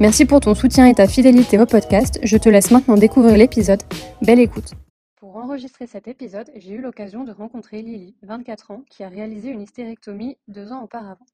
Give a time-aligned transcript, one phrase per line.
[0.00, 2.18] Merci pour ton soutien et ta fidélité au podcast.
[2.24, 3.80] Je te laisse maintenant découvrir l'épisode.
[4.22, 4.72] Belle écoute.
[5.14, 9.50] Pour enregistrer cet épisode, j'ai eu l'occasion de rencontrer Lily, 24 ans, qui a réalisé
[9.50, 11.24] une hystérectomie deux ans auparavant.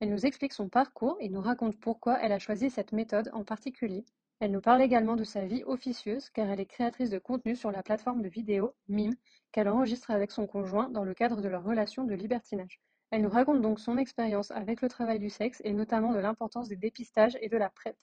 [0.00, 3.44] Elle nous explique son parcours et nous raconte pourquoi elle a choisi cette méthode en
[3.44, 4.04] particulier.
[4.40, 7.70] Elle nous parle également de sa vie officieuse car elle est créatrice de contenu sur
[7.70, 9.14] la plateforme de vidéo Mime
[9.54, 12.80] qu'elle enregistre avec son conjoint dans le cadre de leur relation de libertinage.
[13.12, 16.68] Elle nous raconte donc son expérience avec le travail du sexe et notamment de l'importance
[16.68, 17.94] des dépistages et de la PrEP.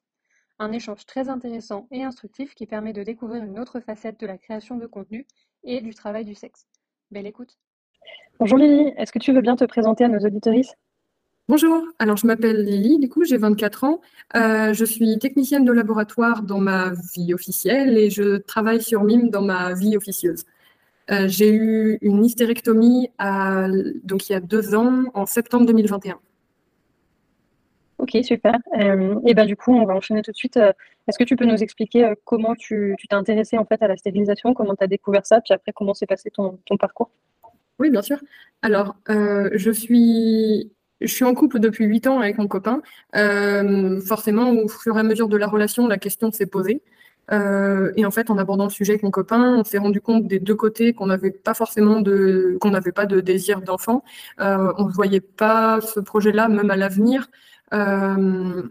[0.60, 4.38] Un échange très intéressant et instructif qui permet de découvrir une autre facette de la
[4.38, 5.28] création de contenu
[5.66, 6.68] et du travail du sexe.
[7.12, 7.58] Belle écoute.
[8.40, 10.78] Bonjour Lily, est-ce que tu veux bien te présenter à nos auditoristes
[11.50, 14.00] Bonjour, alors je m'appelle Lily, du coup j'ai 24 ans.
[14.36, 19.30] Euh, je suis technicienne de laboratoire dans ma vie officielle et je travaille sur MIME
[19.30, 20.46] dans ma vie officieuse.
[21.10, 23.10] Euh, j'ai eu une hystérectomie
[24.04, 26.20] donc il y a deux ans, en septembre 2021.
[27.98, 28.56] Ok, super.
[28.80, 30.58] Euh, et ben du coup, on va enchaîner tout de suite.
[30.58, 30.74] Euh,
[31.08, 34.54] est-ce que tu peux nous expliquer comment tu t'es intéressé en fait à la stérilisation,
[34.54, 37.12] comment tu as découvert ça, puis après comment s'est passé ton, parcours?
[37.80, 38.20] Oui, bien sûr.
[38.62, 42.82] Alors, je suis je suis en couple depuis huit ans avec mon copain.
[44.06, 46.82] forcément, au fur et à mesure de la relation, la question s'est posée.
[47.32, 50.40] Et en fait, en abordant le sujet avec mon copain, on s'est rendu compte des
[50.40, 54.04] deux côtés qu'on n'avait pas forcément de, qu'on n'avait pas de désir d'enfant.
[54.40, 57.30] on ne voyait pas ce projet-là, même à l'avenir.
[57.74, 58.64] Euh,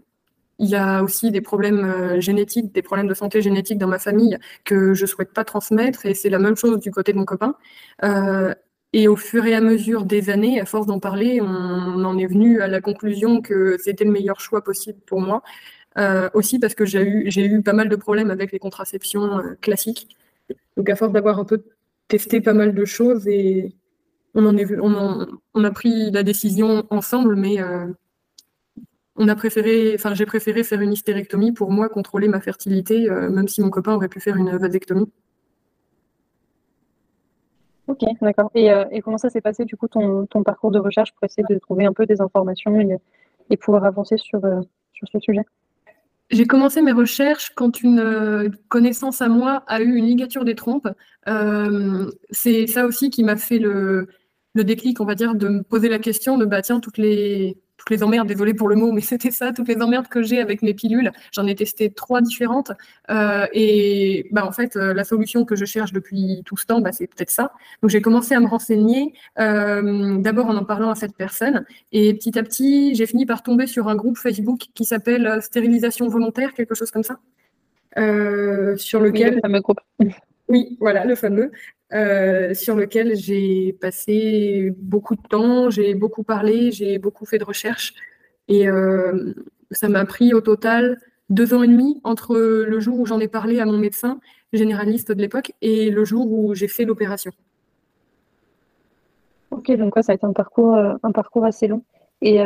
[0.59, 3.97] il y a aussi des problèmes euh, génétiques, des problèmes de santé génétique dans ma
[3.99, 7.25] famille que je souhaite pas transmettre, et c'est la même chose du côté de mon
[7.25, 7.55] copain.
[8.03, 8.53] Euh,
[8.93, 12.27] et au fur et à mesure des années, à force d'en parler, on, en est
[12.27, 15.41] venu à la conclusion que c'était le meilleur choix possible pour moi.
[16.33, 20.15] Aussi parce que j'ai eu, j'ai eu pas mal de problèmes avec les contraceptions classiques.
[20.77, 21.63] Donc à force d'avoir un peu
[22.07, 23.73] testé pas mal de choses, et
[24.35, 27.59] on, en est, on, on a pris la décision ensemble, mais
[29.21, 33.29] on a préféré, enfin j'ai préféré faire une hystérectomie pour moi contrôler ma fertilité, euh,
[33.29, 35.11] même si mon copain aurait pu faire une vasectomie.
[37.87, 38.49] Ok, d'accord.
[38.55, 41.59] Et, euh, comment ça s'est passé du coup ton, parcours de recherche pour essayer de
[41.59, 42.79] trouver un peu des informations
[43.49, 44.61] et, pouvoir avancer sur, euh,
[44.93, 45.45] sur ce sujet?
[46.31, 50.87] J'ai commencé mes recherches quand une connaissance à moi a eu une ligature des trompes.
[52.31, 54.07] c'est ça aussi qui m'a fait le,
[54.53, 57.57] le, déclic, on va dire, de me poser la question de bah tiens, toutes les,
[57.81, 60.39] toutes les emmerdes, désolé pour le mot, mais c'était ça, toutes les emmerdes que j'ai
[60.39, 61.11] avec mes pilules.
[61.31, 62.71] J'en ai testé trois différentes.
[63.09, 66.79] Euh, et bah, en fait, euh, la solution que je cherche depuis tout ce temps,
[66.79, 67.53] bah, c'est peut-être ça.
[67.81, 71.65] Donc j'ai commencé à me renseigner, euh, d'abord en en parlant à cette personne.
[71.91, 76.07] Et petit à petit, j'ai fini par tomber sur un groupe Facebook qui s'appelle Stérilisation
[76.07, 77.17] volontaire, quelque chose comme ça.
[78.77, 79.35] sur lequel.
[79.35, 79.79] le fameux groupe.
[80.51, 81.49] Oui, voilà, le fameux.
[81.93, 87.45] Euh, sur lequel j'ai passé beaucoup de temps, j'ai beaucoup parlé, j'ai beaucoup fait de
[87.45, 87.93] recherches.
[88.49, 89.33] Et euh,
[89.71, 93.29] ça m'a pris au total deux ans et demi entre le jour où j'en ai
[93.29, 94.19] parlé à mon médecin
[94.51, 97.31] généraliste de l'époque et le jour où j'ai fait l'opération.
[99.51, 101.81] Ok, donc ça a été un parcours, euh, un parcours assez long.
[102.21, 102.41] Et,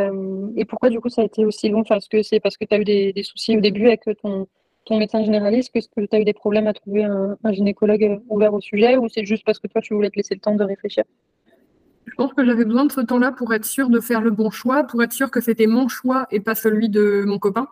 [0.70, 1.84] pourquoi du coup ça a été aussi long?
[1.84, 4.48] Que c'est parce que tu as eu des, soucis au début avec ton,
[4.86, 8.54] ton médecin généraliste Est-ce que tu as eu des problèmes à trouver un, gynécologue ouvert
[8.54, 10.64] au sujet ou c'est juste parce que toi, tu voulais te laisser le temps de
[10.64, 11.04] réfléchir?
[12.06, 14.52] Je pense que j'avais besoin de ce temps-là pour être sûr de faire le bon
[14.52, 17.68] choix, pour être sûr que c'était mon choix et pas celui de mon copain.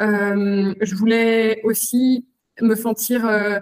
[0.00, 2.26] Euh, je voulais aussi
[2.60, 3.60] me sentir euh,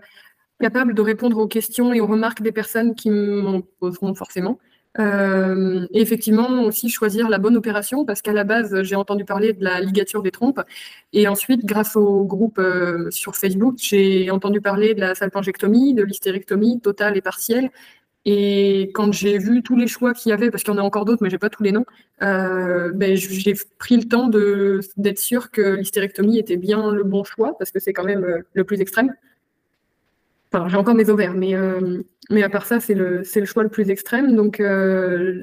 [0.61, 4.59] capable de répondre aux questions et aux remarques des personnes qui m'en poseront forcément.
[5.01, 9.53] Euh, et effectivement, aussi choisir la bonne opération, parce qu'à la base, j'ai entendu parler
[9.53, 10.61] de la ligature des trompes.
[11.13, 16.03] Et ensuite, grâce au groupe euh, sur Facebook, j'ai entendu parler de la salpingectomie, de
[16.03, 17.71] l'hystérectomie totale et partielle.
[18.27, 20.85] Et quand j'ai vu tous les choix qu'il y avait, parce qu'il y en a
[20.85, 21.85] encore d'autres, mais j'ai pas tous les noms,
[22.23, 27.59] euh, ben, j'ai pris le temps d'être sûr que l'hystérectomie était bien le bon choix,
[27.59, 29.13] parce que c'est quand même le plus extrême
[30.69, 31.55] J'ai encore mes ovaires, mais,
[32.31, 34.35] mais à part ça, c'est le, le choix le plus extrême.
[34.35, 34.63] Donc,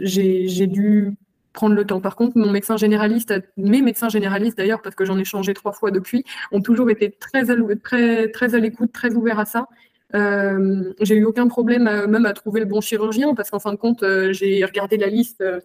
[0.04, 1.16] j'ai dû
[1.54, 2.02] prendre le temps.
[2.02, 5.74] Par contre, mon médecin généraliste, mes médecins généralistes d'ailleurs, parce que j'en ai changé trois
[5.74, 9.68] fois depuis, ont toujours été très à, très, très à l'écoute, très ouverts à ça.
[10.14, 13.78] Euh, j'ai eu aucun problème même à trouver le bon chirurgien parce qu'en fin de
[13.78, 15.60] compte, euh, j'ai regardé la liste euh,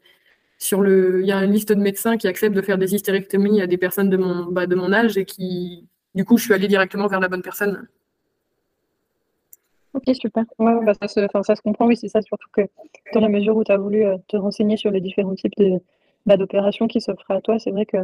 [0.58, 1.20] sur le.
[1.22, 3.76] Il y a une liste de médecins qui acceptent de faire des hystérectomies à des
[3.76, 7.08] personnes de mon, bah, de mon âge et qui, du coup, je suis allée directement
[7.08, 7.88] vers la bonne personne.
[9.96, 10.44] Ok, super.
[10.58, 12.62] Ouais, bah, ça, se, comprend, oui, c'est ça, surtout que
[13.14, 15.54] dans la mesure où tu as voulu te renseigner sur les différents types
[16.26, 17.96] bah, d'opérations qui s'offrent à toi, c'est vrai que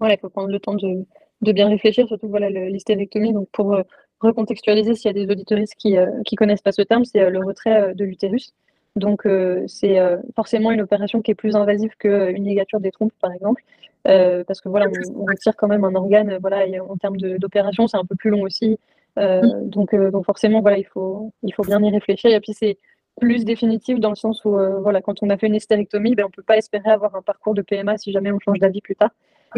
[0.00, 1.04] voilà, il faut prendre le temps de,
[1.52, 3.32] bien réfléchir, surtout voilà, l'hystérectomie.
[3.32, 3.76] Donc, pour
[4.20, 7.30] recontextualiser s'il y a des auditoristes qui ne euh, connaissent pas ce terme, c'est euh,
[7.30, 8.52] le retrait euh, de l'utérus.
[8.96, 9.26] Donc,
[9.66, 9.98] c'est
[10.36, 13.60] forcément une opération qui est plus invasive qu'une ligature des trompes, par exemple.
[14.04, 14.86] parce que voilà,
[15.16, 18.42] on, retire quand même un organe, voilà, en termes d'opération, c'est un peu plus long
[18.42, 18.78] aussi.
[19.16, 22.30] Donc, donc forcément, voilà, il faut, il faut bien y réfléchir.
[22.30, 22.78] Et puis c'est
[23.20, 26.28] plus définitif dans le sens où, voilà, quand on a fait une hystérectomie, ben, on
[26.28, 28.96] ne peut pas espérer avoir un parcours de PMA si jamais on change d'avis plus
[28.96, 29.10] tard.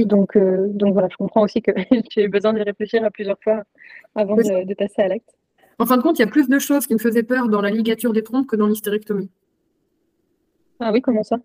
[0.04, 1.70] Donc, euh, donc voilà, je comprends aussi que
[2.10, 3.62] j'ai besoin de réfléchir à plusieurs fois
[4.14, 5.34] avant de, passer à l'acte.
[5.78, 7.60] En fin de compte, il y a plus de choses qui me faisaient peur dans
[7.60, 9.30] la ligature des trompes que dans l'hystérectomie.
[10.80, 11.36] Ah oui, comment ça?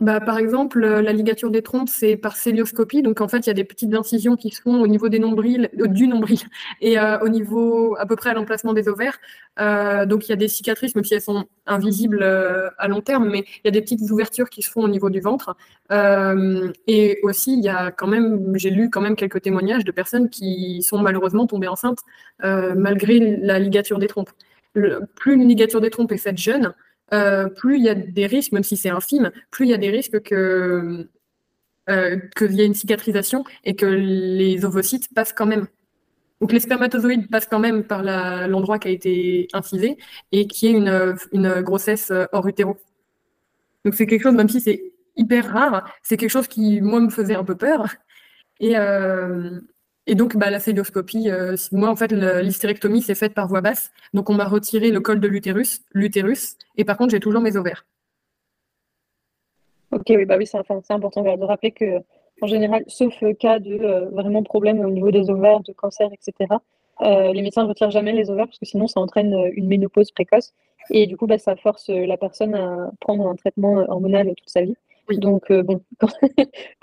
[0.00, 3.02] Bah, par exemple, euh, la ligature des trompes, c'est par célioscopie.
[3.02, 5.18] Donc, en fait, il y a des petites incisions qui se font au niveau des
[5.18, 6.38] nombrils, euh, du nombril
[6.80, 9.18] et euh, au niveau à peu près à l'emplacement des ovaires.
[10.06, 12.22] donc, il y a des cicatrices, même si elles sont invisibles
[12.78, 15.10] à long terme, mais il y a des petites ouvertures qui se font au niveau
[15.10, 15.54] du ventre.
[16.86, 20.82] et aussi, il y quand même, j'ai lu quand même quelques témoignages de personnes qui
[20.82, 22.00] sont malheureusement tombées enceintes
[22.42, 24.30] malgré la ligature des trompes.
[24.74, 26.72] plus une ligature des trompes est faite jeune,
[27.12, 29.78] euh, plus il y a des risques, même si c'est infime, plus il y a
[29.78, 31.08] des risques que
[31.88, 35.66] euh, qu'il y ait une cicatrisation et que les ovocytes passent quand même.
[36.40, 39.98] Donc les spermatozoïdes passent quand même par l'endroit qui a été incisé
[40.32, 42.78] et qui est une, une grossesse hors utéro.
[43.84, 47.10] Donc c'est quelque chose, même si c'est hyper rare, c'est quelque chose qui, moi, me
[47.10, 47.88] faisait un peu peur.
[48.60, 49.60] Et, euh,
[50.06, 53.92] et donc, bah, la célioscopie, euh, moi, en fait, l'hystérectomie s'est faite par voie basse.
[54.14, 57.56] Donc, on m'a retiré le col de l'utérus, l'utérus, et par contre, j'ai toujours mes
[57.56, 57.86] ovaires.
[59.92, 61.98] Ok, oui, bah oui, c'est important de rappeler que,
[62.40, 66.54] en général, sauf cas de euh, vraiment problème au niveau des ovaires, de cancer, etc.,
[67.02, 70.10] euh, les médecins ne retirent jamais les ovaires parce que sinon, ça entraîne une ménopause
[70.10, 70.52] précoce.
[70.90, 74.62] Et du coup, bah, ça force la personne à prendre un traitement hormonal toute sa
[74.62, 74.76] vie.
[75.18, 76.10] Donc, euh, bon, quand,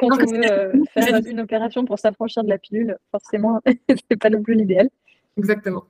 [0.02, 3.62] on veut euh, faire une opération pour s'affranchir de la pilule, forcément,
[4.10, 4.90] c'est pas non plus l'idéal.
[5.38, 5.84] Exactement.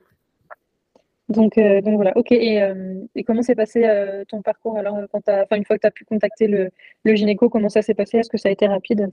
[1.29, 2.31] Donc, euh, donc voilà, ok.
[2.31, 3.83] Et, comment s'est passé
[4.29, 6.69] ton parcours alors quand une fois que tu as pu contacter le,
[7.03, 8.17] le gynéco, comment ça s'est passé?
[8.17, 9.11] Est-ce que ça a été rapide?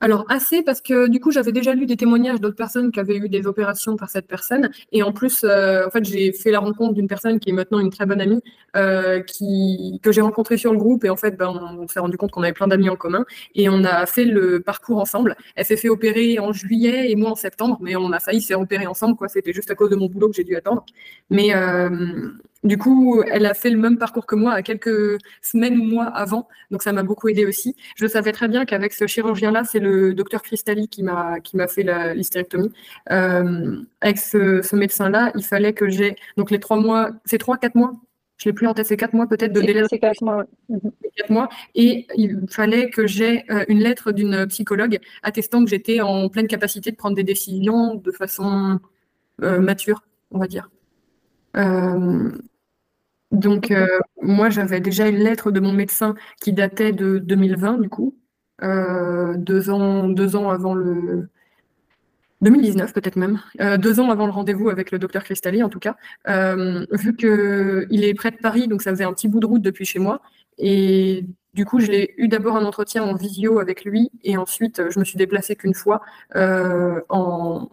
[0.00, 3.16] Alors assez parce que du coup j'avais déjà lu des témoignages d'autres personnes qui avaient
[3.16, 6.60] eu des opérations par cette personne et en plus euh, en fait j'ai fait la
[6.60, 8.40] rencontre d'une personne qui est maintenant une très bonne amie
[8.76, 11.48] euh, qui que j'ai rencontrée sur le groupe et en fait ben,
[11.80, 13.24] on, s'est rendu compte qu'on avait plein d'amis en commun
[13.54, 15.36] et on a fait le parcours ensemble.
[15.56, 18.48] Elle s'est fait opérer en juillet et moi en septembre mais on a failli se
[18.48, 19.28] faire opérer ensemble quoi.
[19.28, 20.84] C'était juste à cause de mon boulot que j'ai dû attendre.
[21.30, 22.30] Mais euh,
[22.64, 26.06] du coup, elle a fait le même parcours que moi à quelques semaines ou mois
[26.06, 27.76] avant, donc ça m'a beaucoup aidé aussi.
[27.96, 31.68] Je savais très bien qu'avec ce chirurgien-là, c'est le docteur Cristalli qui m'a qui m'a
[31.68, 31.84] fait
[32.14, 32.72] l'hystérectomie.
[33.12, 37.76] Euh, avec ce, médecin-là, il fallait que j'ai donc les trois mois, c'est trois quatre
[37.76, 37.92] mois.
[38.38, 39.82] Je l'ai plus en tête, c'est quatre mois peut-être de délai.
[39.88, 40.44] C'est quatre mois.
[41.16, 41.48] Quatre mois.
[41.74, 46.46] Et il fallait que j'ai euh, une lettre d'une psychologue attestant que j'étais en pleine
[46.46, 48.78] capacité de prendre des décisions de façon
[49.42, 50.70] euh, mature, on va dire.
[51.58, 52.30] Euh,
[53.30, 53.86] donc, euh,
[54.22, 58.16] moi, j'avais déjà une lettre de mon médecin qui datait de 2020, du coup,
[58.62, 61.28] euh, deux, ans, deux ans avant le.
[62.40, 63.40] 2019 peut-être même,
[63.78, 68.14] deux ans avant le rendez-vous avec le docteur Cristalli en tout cas, vu qu'il est
[68.14, 70.22] près de Paris, donc ça faisait un petit bout de route depuis chez moi,
[70.56, 74.88] et du coup je l'ai eu d'abord un entretien en visio avec lui, et ensuite
[74.88, 76.00] je me suis déplacée qu'une fois
[76.36, 77.68] en,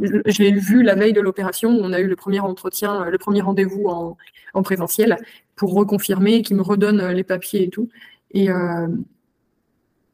[0.00, 3.40] je l'ai vu la veille de l'opération, on a eu le premier entretien, le premier
[3.40, 4.16] rendez-vous en,
[4.62, 5.18] présentiel
[5.54, 7.90] pour reconfirmer, qu'il me redonne les papiers et tout.
[8.30, 8.88] Et, euh,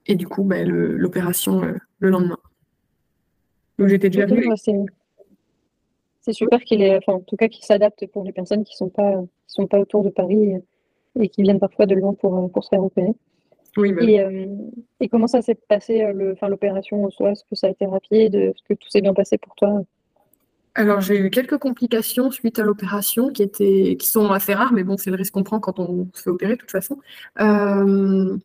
[0.06, 2.38] et du coup, ben, l'opération euh, le, lendemain.
[3.78, 4.48] Donc j'étais déjà venue.
[6.20, 8.78] c'est super qu'il est, enfin, en tout cas, qu'il s'adapte pour les personnes qui ne
[8.78, 9.14] sont pas,
[9.46, 10.54] sont pas autour de Paris
[11.20, 13.14] et, qui viennent parfois de loin pour, pour se faire opérer.
[13.76, 14.47] Oui, euh,
[15.00, 17.31] et, comment ça s'est passé, euh, l'opération en soi?
[17.31, 18.35] Est-ce que ça a été rapide?
[18.35, 19.83] Est-ce que tout s'est bien passé pour toi?
[20.75, 24.85] Alors j'ai eu quelques complications suite à l'opération qui étaient qui sont assez rares, mais
[24.85, 26.99] bon c'est le risque qu'on prend quand on se fait opérer de toute façon.
[27.41, 28.38] Euh,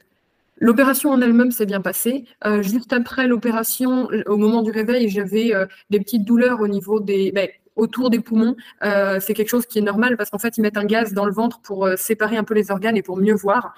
[0.58, 2.26] l'opération en elle-même s'est bien passée.
[2.62, 5.54] juste après l'opération, au moment du réveil, j'avais
[5.90, 7.32] des petites douleurs au niveau des.
[7.32, 8.56] Ben, autour des poumons.
[8.82, 11.32] c'est quelque chose qui est normal parce qu'en fait, ils mettent un gaz dans le
[11.32, 13.74] ventre pour séparer un peu les organes et pour mieux voir.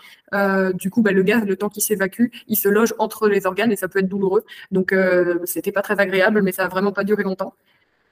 [0.73, 3.71] du coup, bah, le gaz, le temps qu'il s'évacue, il se loge entre les organes
[3.71, 4.43] et ça peut être douloureux.
[4.71, 4.95] Donc,
[5.45, 7.53] c'était pas très agréable, mais ça a vraiment pas duré longtemps.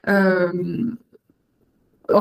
[0.08, 0.52] en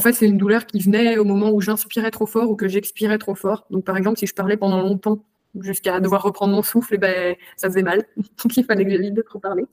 [0.01, 3.19] fait, c'est une douleur qui venait au moment où j'inspirais trop fort ou que j'expirais
[3.19, 3.67] trop fort.
[3.71, 5.25] Donc, par exemple, si je parlais pendant longtemps
[5.61, 8.05] jusqu'à devoir reprendre mon souffle, ben, ça faisait mal.
[8.17, 9.65] Donc il fallait que j'évite de trop parler.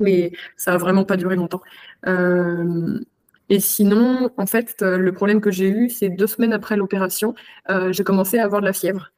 [0.00, 1.62] Mais ça a vraiment pas duré longtemps.
[3.50, 7.34] Euh, et sinon, en fait, le problème que j'ai eu, c'est deux semaines après l'opération,
[7.70, 9.12] euh, j'ai commencé à avoir de la fièvre.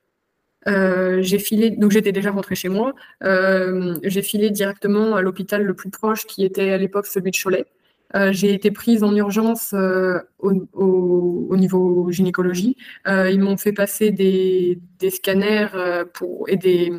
[0.68, 2.94] Euh, j'ai filé, donc j'étais déjà rentrée chez moi.
[3.22, 7.66] j'ai filé directement à l'hôpital le plus proche, qui était à l'époque celui de Cholet.
[8.16, 12.76] Euh, j'ai été prise en urgence euh, au, niveau gynécologie.
[13.06, 15.68] Euh, ils m'ont fait passer des, scanners
[16.49, 16.92] et des,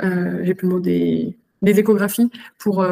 [0.00, 2.86] j'ai plus le mot, des, échographies pour,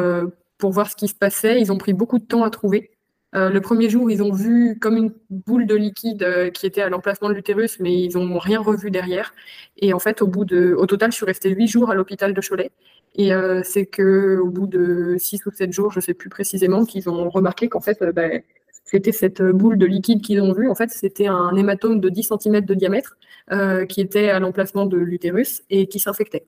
[0.57, 1.59] pour voir ce qui se passait.
[1.59, 2.91] Ils ont pris beaucoup de temps à trouver.
[3.35, 7.27] Le premier jour, ils ont vu comme une boule de liquide qui était à l'emplacement
[7.27, 9.33] de l'utérus, mais ils n'ont rien revu derrière.
[9.77, 12.41] Et en fait, au bout de, total, je suis restée huit jours à l'hôpital de
[12.41, 12.71] Cholet.
[13.15, 16.85] Et euh, c'est qu'au bout de 6 ou 7 jours, je ne sais plus précisément,
[16.85, 18.41] qu'ils ont remarqué qu'en fait, euh, ben,
[18.83, 20.69] c'était cette boule de liquide qu'ils ont vue.
[20.69, 23.17] En fait, c'était un hématome de 10 cm de diamètre
[23.51, 26.45] euh, qui était à l'emplacement de l'utérus et qui s'infectait.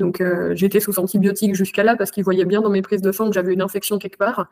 [0.00, 0.20] Donc,
[0.54, 3.32] j'étais sous antibiotiques jusqu'à là parce qu'ils voyaient bien dans mes prises de sang que
[3.34, 4.48] j'avais une infection quelque part.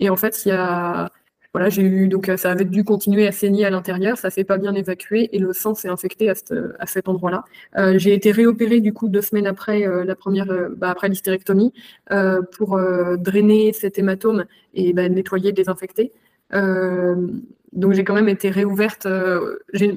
[0.00, 1.10] Et en fait, il y a
[1.54, 4.58] voilà, j'ai eu donc ça avait dû continuer à saigner à l'intérieur, ça s'est pas
[4.58, 6.34] bien évacué et le sang s'est infecté à,
[6.80, 7.44] à cet endroit-là.
[7.78, 11.08] Euh, j'ai été réopérée du coup deux semaines après euh, la première, euh, bah, après
[11.08, 11.72] l'hystérectomie,
[12.56, 12.80] pour
[13.18, 16.12] drainer cet hématome et bah, nettoyer, désinfecter.
[17.72, 19.06] donc j'ai quand même été réouverte.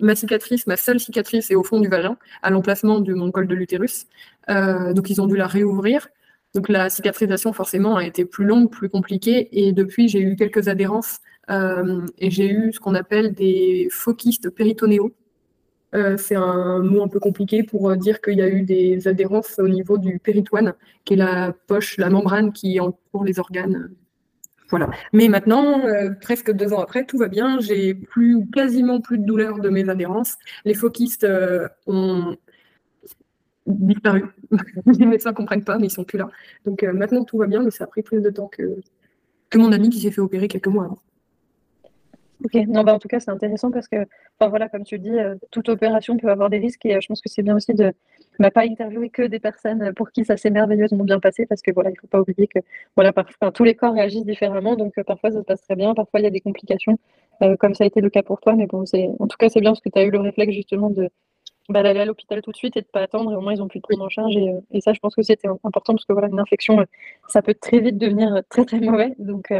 [0.01, 3.48] ma cicatrice, ma seule cicatrice est au fond du vagin, à l'emplacement de mon col
[3.48, 4.06] de l'utérus.
[4.48, 6.08] donc ils ont dû la réouvrir.
[6.58, 10.68] Donc la cicatrisation forcément a été plus longue, plus compliquée, et depuis j'ai eu quelques
[10.68, 11.20] adhérences
[11.52, 15.14] euh, et j'ai eu ce qu'on appelle des fochistes péritonéaux.
[15.94, 19.08] Euh, c'est un mot un peu compliqué pour euh, dire qu'il y a eu des
[19.08, 20.74] adhérences au niveau du péritoine,
[21.06, 23.92] qui est la poche, la membrane qui entoure les organes.
[24.72, 24.90] Voilà.
[25.14, 25.84] Mais maintenant,
[26.22, 27.60] presque deux ans après, tout va bien.
[27.60, 30.38] J'ai plus quasiment plus de douleur de mes adhérences.
[30.66, 31.26] Les fochistes
[31.86, 32.36] ont
[33.67, 34.25] disparu.
[34.86, 36.29] les médecins ne comprennent pas, mais ils sont plus là.
[36.65, 38.81] Donc maintenant, tout va bien, mais ça a pris plus de temps que,
[39.50, 41.00] que mon ami qui s'est fait opérer quelques mois avant.
[42.45, 44.05] Ok, non, bah, en tout cas, c'est intéressant parce que,
[44.39, 47.07] enfin, voilà, comme tu dis, euh, toute opération peut avoir des risques et euh, je
[47.07, 47.91] pense que c'est bien aussi de
[48.39, 51.71] ne pas interviewer que des personnes pour qui ça s'est merveilleusement bien passé parce que,
[51.71, 52.59] voilà, il ne faut pas oublier que,
[52.95, 53.12] voilà,
[53.51, 56.24] tous les corps réagissent différemment donc euh, parfois ça se passe très bien, parfois il
[56.24, 57.00] y a des complications
[57.59, 58.83] comme ça a été le cas pour toi, mais bon,
[59.19, 61.07] en tout cas, c'est bien parce que tu as eu le réflexe justement de,
[61.69, 63.62] bah, d'aller à l'hôpital tout de suite et de pas attendre et au moins ils
[63.62, 64.36] ont pu te prendre en charge.
[64.36, 66.86] Et, et ça je pense que c'était important parce que voilà une infection
[67.27, 69.13] ça peut très vite devenir très très mauvais.
[69.19, 69.51] Donc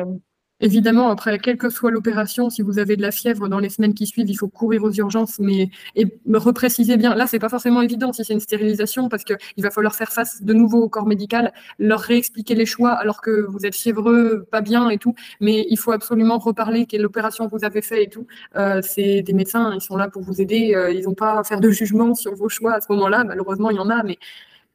[0.60, 3.94] Évidemment, après, quelle que soit l'opération, si vous avez de la fièvre dans les semaines
[3.94, 7.14] qui suivent, il faut courir aux urgences, mais et repréciser bien.
[7.14, 10.42] Là, c'est pas forcément évident si c'est une stérilisation, parce qu'il va falloir faire face
[10.42, 14.62] de nouveau au corps médical, leur réexpliquer les choix alors que vous êtes fiévreux, pas
[14.62, 15.14] bien et tout.
[15.42, 18.26] Mais il faut absolument reparler quelle opération vous avez fait et tout.
[18.56, 20.74] Euh, c'est des médecins, ils sont là pour vous aider.
[20.74, 23.24] Euh, ils n'ont pas à faire de jugement sur vos choix à ce moment-là.
[23.26, 24.18] Malheureusement, il y en a, mais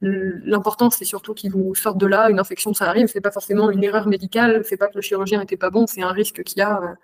[0.02, 2.28] L'important, c'est surtout qu'ils vous sortent de là.
[2.28, 3.06] Une infection, ça arrive.
[3.06, 4.62] C'est pas forcément une erreur médicale.
[4.64, 5.86] C'est pas que le chirurgien n'était pas bon.
[5.86, 6.82] C'est un risque qu'il y a.
[6.82, 6.94] Euh,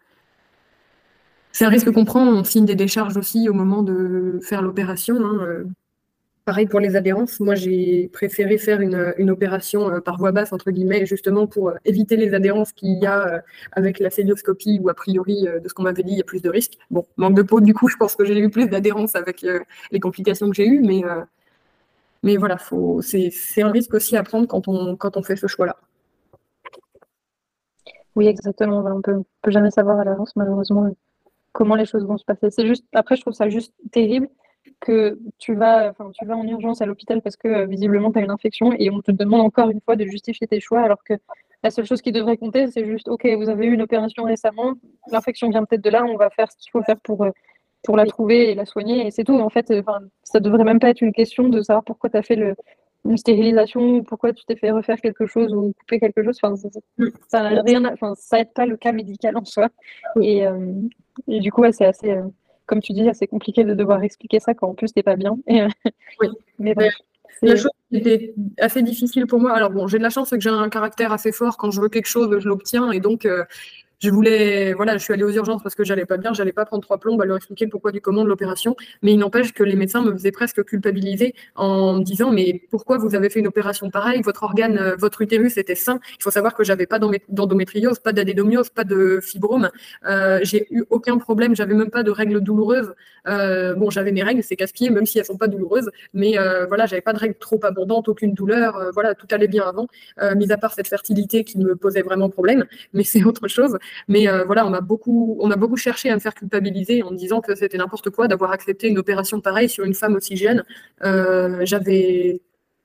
[1.52, 2.26] c'est un risque qu'on prend.
[2.26, 5.14] On signe des décharges aussi au moment de faire l'opération.
[5.17, 5.64] Hein, euh.
[6.45, 7.38] Pareil pour les adhérences.
[7.38, 12.17] Moi, j'ai préféré faire une, opération euh, par voie basse, entre guillemets, justement pour éviter
[12.17, 16.02] les adhérences qu'il y a avec la célioscopie ou a priori, de ce qu'on m'avait
[16.02, 16.78] dit, il y a plus de risques.
[16.90, 19.47] Bon, manque de peau, du coup, je pense que j'ai eu plus d'adhérences avec
[19.93, 21.05] les complications que j'ai eues, mais
[22.23, 22.57] mais voilà,
[23.01, 25.77] c'est un risque aussi à prendre quand on, quand on fait ce choix-là.
[28.17, 28.85] Oui, exactement.
[28.85, 30.91] On peut, peut jamais savoir à l'avance, malheureusement,
[31.53, 32.51] comment les choses vont se passer.
[32.51, 34.29] C'est juste, après, je trouve ça juste terrible
[34.81, 38.19] que tu vas, enfin, tu vas en urgence à l'hôpital parce que euh, visiblement tu
[38.19, 41.03] as une infection et on te demande encore une fois de justifier tes choix alors
[41.03, 41.15] que
[41.63, 44.75] la seule chose qui devrait compter, c'est juste, ok, vous avez eu une opération récemment,
[45.11, 47.31] l'infection vient peut-être de là, on va faire ce qu'il faut faire pour, euh,
[47.85, 49.38] pour la trouver et la soigner, et c'est tout.
[49.38, 52.23] En fait, enfin, ça devrait même pas être une question de savoir pourquoi tu as
[52.23, 52.54] fait le,
[53.04, 56.38] une stérilisation, pourquoi tu t'es fait refaire quelque chose ou couper quelque chose.
[56.42, 56.56] Enfin,
[57.28, 59.68] ça n'a rien, enfin, ça aide pas le cas médical en soi.
[60.20, 60.73] Et, euh,
[61.26, 62.23] et du coup, c'est assez, euh,
[62.66, 65.38] comme tu dis, assez compliqué de devoir expliquer ça quand en plus t'es pas bien.
[65.50, 65.68] Euh,
[66.20, 66.28] oui.
[66.58, 66.75] Mais
[67.42, 69.52] la chose qui était assez difficile pour moi.
[69.52, 71.56] Alors bon, j'ai de la chance, c'est que j'ai un caractère assez fort.
[71.56, 73.28] Quand je veux quelque chose, je l'obtiens, et donc
[74.00, 76.64] je voulais, voilà, je suis allée aux urgences parce que j'allais pas bien, j'allais pas
[76.64, 79.52] prendre trois plombes à leur expliquer le pourquoi du comment de l'opération, mais il n'empêche
[79.52, 83.40] que les médecins me faisaient presque culpabiliser en me disant mais pourquoi vous avez fait
[83.40, 85.99] une opération pareille, votre organe, euh, votre utérus était sain.
[86.19, 89.71] Il faut savoir que j'avais pas d'endométriose, pas d'adénomiose, pas de fibrome,
[90.07, 92.95] euh, j'ai eu aucun problème, j'avais même pas de règles douloureuses.
[93.26, 96.37] Euh, bon, j'avais mes règles, c'est casse-pied, même si elles sont pas douloureuses, mais
[96.69, 99.88] voilà, j'avais pas de règles trop abondantes, aucune douleur, voilà, tout allait bien avant,
[100.37, 103.76] mis à part cette fertilité qui me posait vraiment problème, mais c'est autre chose.
[104.09, 107.11] Mais euh, voilà, on a beaucoup, on a beaucoup cherché à me faire culpabiliser en
[107.11, 110.37] me disant que c'était n'importe quoi d'avoir accepté une opération pareille sur une femme aussi
[110.37, 110.64] jeune.
[111.04, 112.40] Euh, j'avais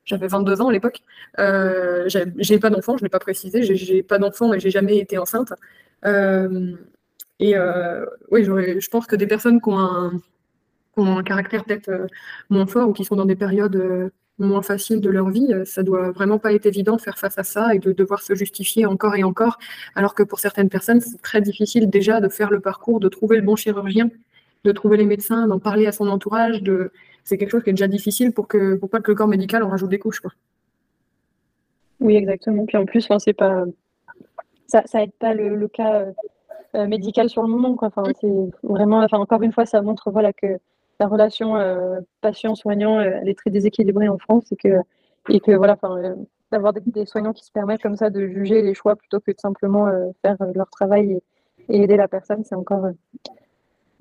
[0.05, 0.99] j'avais 22 ans à l'époque.
[1.39, 3.63] Euh, j'ai pas d'enfant, je l'ai pas précisé.
[3.63, 5.53] J'ai pas d'enfant, mais j'ai jamais été enceinte.
[6.05, 6.75] Euh,
[7.39, 7.55] et
[8.31, 9.79] oui, je pense que des personnes qui ont
[10.97, 12.07] un, caractère peut-être
[12.49, 15.83] moins fort ou qui sont dans des périodes moins faciles de leur vie, euh, ça
[15.83, 18.85] doit vraiment pas être évident de faire face à ça et de devoir se justifier
[18.85, 19.59] encore et encore,
[19.95, 23.37] alors que pour certaines personnes, c'est très difficile déjà de faire le parcours, de trouver
[23.37, 24.09] le bon chirurgien,
[24.63, 26.91] de trouver les médecins, d'en parler à son entourage, de...
[27.23, 29.61] c'est quelque chose qui est déjà difficile pour que pour pas que le corps médical
[29.63, 30.19] en rajoute des couches.
[30.19, 30.31] Quoi.
[31.99, 32.65] Oui, exactement.
[32.65, 33.65] Puis en plus, enfin, c'est pas
[34.67, 36.05] ça, ça aide pas le, le cas
[36.75, 37.75] euh, médical sur le moment.
[37.75, 37.89] Quoi.
[37.89, 40.57] Enfin, c'est vraiment, enfin, encore une fois, ça montre voilà, que
[41.03, 44.77] la relation euh, patient-soignant, euh, elle est très déséquilibrée en France et que,
[45.29, 46.15] et que voilà, enfin,
[46.51, 49.31] d'avoir des, des, soignants qui se permettent comme ça de juger les choix plutôt que
[49.31, 49.87] de simplement
[50.21, 51.23] faire leur travail et,
[51.69, 52.87] et, aider la personne, c'est encore.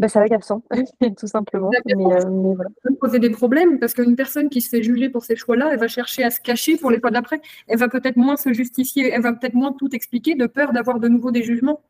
[0.02, 0.62] Bah, c'est agaçant,
[1.16, 1.71] tout simplement.
[1.87, 2.71] Mais, euh, mais voilà.
[2.82, 5.71] Ça peut poser des problèmes parce qu'une personne qui se fait juger pour ces choix-là,
[5.73, 7.40] elle va chercher à se cacher pour les fois d'après.
[7.68, 10.99] Elle va peut-être moins se justifier, elle va peut-être moins tout expliquer de peur d'avoir
[10.99, 11.82] de nouveau des jugements.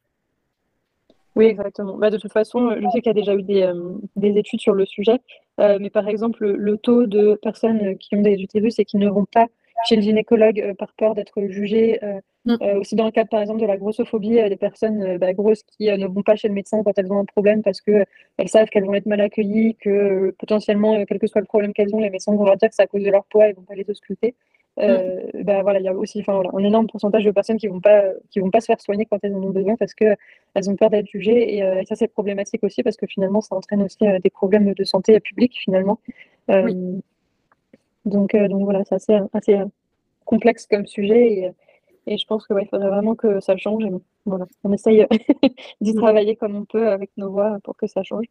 [1.34, 1.96] Oui, exactement.
[1.96, 4.60] Bah, de toute façon, je sais qu'il y a déjà eu des, euh, des études
[4.60, 5.18] sur le sujet,
[5.60, 9.08] euh, mais par exemple, le taux de personnes qui ont des utérus et qui ne
[9.08, 9.46] vont pas
[9.88, 11.98] chez le gynécologue euh, par peur d'être jugées,
[12.44, 12.56] mm.
[12.78, 16.06] aussi dans le cadre, par exemple, de la grossophobie, des personnes bah, grosses qui ne
[16.06, 18.06] vont pas chez le médecin quand elles ont un problème parce qu'elles
[18.46, 22.00] savent qu'elles vont être mal accueillies, que potentiellement, quel que soit le problème qu'elles ont,
[22.00, 23.62] les médecins vont leur dire que c'est à cause de leur poids et ne vont
[23.62, 24.34] pas les ausculter.
[24.80, 27.68] Euh, ben voilà, il y a aussi enfin, voilà, un énorme pourcentage de personnes qui
[27.68, 30.16] vont pas qui vont pas se faire soigner quand elles en ont besoin parce que
[30.54, 33.42] elles ont peur d'être jugées et, euh, et ça c'est problématique aussi parce que finalement
[33.42, 35.98] ça entraîne aussi euh, des problèmes de santé publique finalement.
[36.48, 37.02] Oui.
[38.06, 39.60] Donc donc voilà, c'est assez, assez
[40.24, 41.52] complexe comme sujet et,
[42.06, 43.84] et je pense qu'il ouais, faudrait vraiment que ça change.
[43.84, 43.90] Et,
[44.24, 45.06] voilà, on essaye
[45.82, 48.24] d'y travailler comme on peut avec nos voix pour que ça change.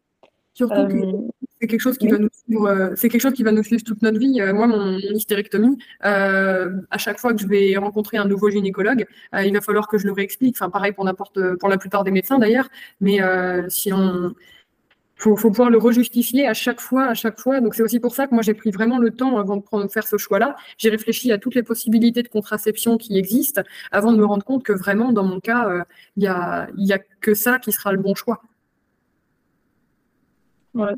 [0.54, 1.12] Surtout que euh,
[1.62, 2.12] c'est quelque chose qui oui.
[2.12, 4.40] va nous suivre, euh, c'est quelque chose qui va nous suivre toute notre vie.
[4.40, 9.06] Euh, moi, mon, hystérectomie, euh, à chaque fois que je vais rencontrer un nouveau gynécologue,
[9.34, 10.56] euh, il va falloir que je le réexplique.
[10.56, 12.68] Enfin, pareil pour n'importe, pour la plupart des médecins d'ailleurs.
[13.00, 13.20] Mais
[13.68, 14.34] si on,
[15.16, 17.60] faut, faut pouvoir le rejustifier à chaque fois, à chaque fois.
[17.60, 19.88] Donc c'est aussi pour ça que moi j'ai pris vraiment le temps avant de prendre,
[19.90, 20.56] faire ce choix-là.
[20.78, 23.62] J'ai réfléchi à toutes les possibilités de contraception qui existent
[23.92, 25.84] avant de me rendre compte que vraiment dans mon cas,
[26.16, 28.42] il y a, y a que ça qui sera le bon choix.
[30.74, 30.92] Ouais.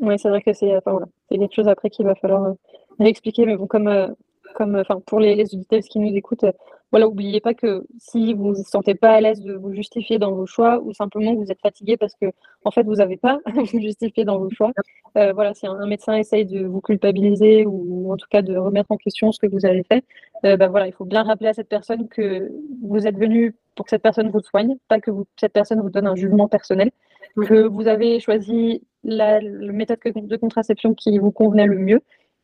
[0.00, 1.06] Oui, c'est vrai que c'est enfin, voilà.
[1.30, 2.54] quelque chose après qu'il va falloir euh,
[2.98, 3.46] réexpliquer.
[3.46, 4.08] Mais bon, comme, euh,
[4.54, 6.52] comme enfin, pour les, auditeurs qui nous écoutent, euh,
[6.92, 10.18] voilà, n'oubliez pas que si vous ne vous sentez pas à l'aise de vous justifier
[10.18, 12.26] dans vos choix ou simplement vous êtes fatigué parce que
[12.64, 14.72] en fait vous n'avez pas à vous justifier dans vos choix,
[15.16, 18.90] euh, voilà, si un, médecin essaye de vous culpabiliser ou en tout cas de remettre
[18.90, 20.04] en question ce que vous avez fait,
[20.44, 22.50] euh, ben voilà, il faut bien rappeler à cette personne que
[22.82, 26.06] vous êtes venu pour que cette personne vous soigne, pas que cette personne vous donne
[26.08, 26.90] un jugement personnel,
[27.34, 32.00] que vous avez choisi la, la méthode de contraception qui vous convenait le mieux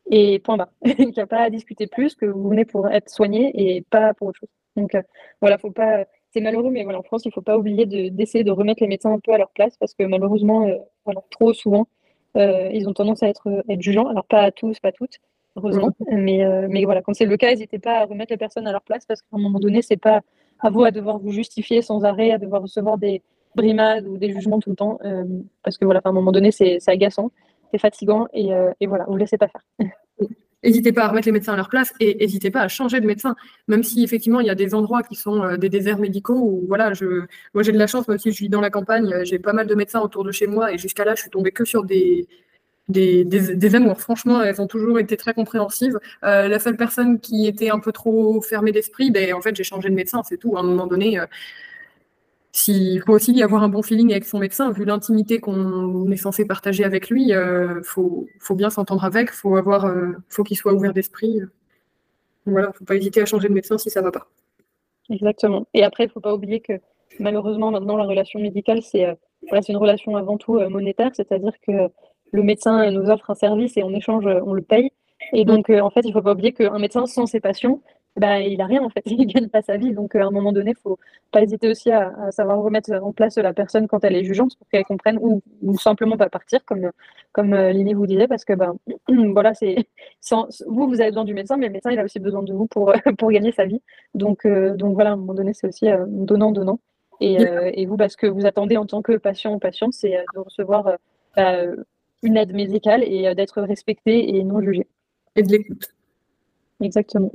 [0.09, 0.71] et point barre.
[0.85, 4.13] Il n'y a pas à discuter plus, que vous venez pour être soigné et pas
[4.13, 4.49] pour autre chose.
[4.75, 5.01] Donc euh,
[5.41, 6.05] voilà, faut pas.
[6.31, 8.83] C'est malheureux, mais voilà, en France, il ne faut pas oublier d'essayer de, de, remettre
[8.83, 11.87] les médecins un peu à leur place parce que malheureusement, euh, voilà, trop souvent,
[12.35, 14.07] euh, ils ont tendance à être, être jugeants.
[14.07, 15.19] Alors pas à tous, pas toutes,
[15.55, 18.67] heureusement, mais, euh, mais voilà, quand c'est le cas, n'hésitez pas à remettre les personnes
[18.67, 20.21] à leur place parce qu'à un moment donné, c'est pas
[20.59, 23.21] à vous à devoir vous justifier sans arrêt, à devoir recevoir des
[23.57, 25.25] brimades ou des jugements tout le temps euh,
[25.63, 27.31] parce que voilà, à un moment donné, c'est agaçant
[27.71, 29.61] c'est fatigant et, euh, et, voilà, vous ne laissez pas faire.
[30.63, 33.05] N'hésitez pas à remettre les médecins à leur place et n'hésitez pas à changer de
[33.05, 33.35] médecin,
[33.67, 36.65] même si effectivement il y a des endroits qui sont euh, des déserts médicaux où
[36.67, 39.23] voilà, je, moi j'ai de la chance, même si je vis dans la campagne, euh,
[39.23, 41.51] j'ai pas mal de médecins autour de chez moi et jusqu'à là je suis tombée
[41.51, 42.27] que sur des,
[42.89, 44.01] des, des, amours.
[44.01, 45.99] Franchement, elles ont toujours été très compréhensives.
[46.21, 49.89] La seule personne qui était un peu trop fermée d'esprit, ben, en fait, j'ai changé
[49.89, 50.55] de médecin, c'est tout.
[50.55, 51.19] À un moment donné,
[52.67, 56.17] il faut aussi y avoir un bon feeling avec son médecin, vu l'intimité qu'on est
[56.17, 60.43] censé partager avec lui, il euh, faut, faut, bien s'entendre avec, faut avoir, euh, faut
[60.43, 61.41] qu'il soit ouvert d'esprit.
[62.45, 64.27] Voilà, faut pas hésiter à changer de médecin si ça va pas.
[65.09, 65.67] Exactement.
[65.73, 66.73] Et après, il faut pas oublier que
[67.19, 69.15] malheureusement maintenant la relation médicale c'est euh,
[69.67, 71.71] une relation avant tout euh, monétaire, c'est-à-dire que
[72.31, 74.91] le médecin nous offre un service et en échange on le paye.
[75.33, 77.81] Et donc en fait, il faut pas oublier qu'un médecin sans ses patients
[78.17, 79.93] bah, il a rien en fait, il gagne pas sa vie.
[79.93, 80.97] Donc à un moment donné, il faut
[81.31, 84.67] pas hésiter aussi à, savoir remettre en place la personne quand elle est jugeante pour
[84.69, 85.41] qu'elle comprenne ou,
[85.77, 86.91] simplement pas partir comme
[87.33, 88.75] comme Lini vous disait parce que ben
[89.33, 89.75] voilà c'est
[90.67, 92.65] vous vous avez besoin du médecin mais le médecin il a aussi besoin de vous
[92.67, 93.81] pour pour gagner sa vie.
[94.15, 96.79] Donc donc voilà à un moment donné c'est aussi donnant donnant
[97.19, 97.37] et,
[97.73, 100.97] et vous parce que vous attendez en tant que patient ou patiente c'est de recevoir
[101.35, 101.53] bah,
[102.23, 104.87] une aide médicale et d'être respecté et non jugé.
[105.35, 105.85] Et de l'écoute.
[106.81, 107.31] Exactement.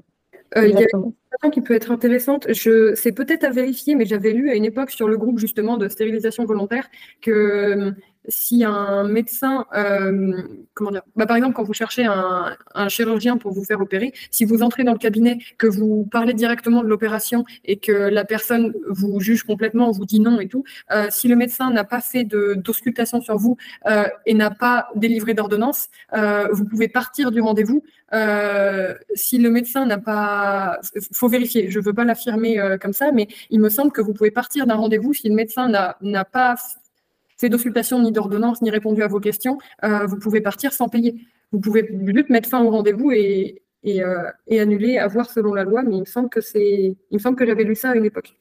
[0.57, 2.53] Euh, il y a une question qui peut être intéressante.
[2.53, 5.77] Je, c'est peut-être à vérifier, mais j'avais lu à une époque sur le groupe justement
[5.77, 6.89] de stérilisation volontaire
[7.21, 7.95] que
[8.29, 10.43] si un médecin, euh,
[10.75, 14.13] comment dire, bah, par exemple, quand vous cherchez un, un, chirurgien pour vous faire opérer,
[14.31, 18.25] si vous entrez dans le cabinet, que vous parlez directement de l'opération et que la
[18.25, 22.01] personne vous juge complètement, vous dit non et tout, euh, si le médecin n'a pas
[22.01, 23.57] fait d'auscultation sur vous
[23.87, 27.83] euh, et n'a pas délivré d'ordonnance, euh, vous pouvez partir du rendez-vous.
[28.15, 30.81] Euh, si le médecin n'a pas,
[31.13, 31.71] faut vérifier.
[31.71, 34.75] Je veux pas l'affirmer comme ça, mais il me semble que vous pouvez partir d'un
[34.75, 36.57] rendez-vous si le médecin n'a pas
[37.43, 41.17] fait d'auscultation ni d'ordonnance ni répondu à vos questions, euh, vous pouvez partir sans payer.
[41.51, 45.65] Vous pouvez juste mettre fin au rendez-vous et, euh, et, annuler, à voir selon la
[45.65, 47.97] loi, mais il me semble que c'est, il me semble que j'avais lu ça à
[47.97, 48.37] une époque.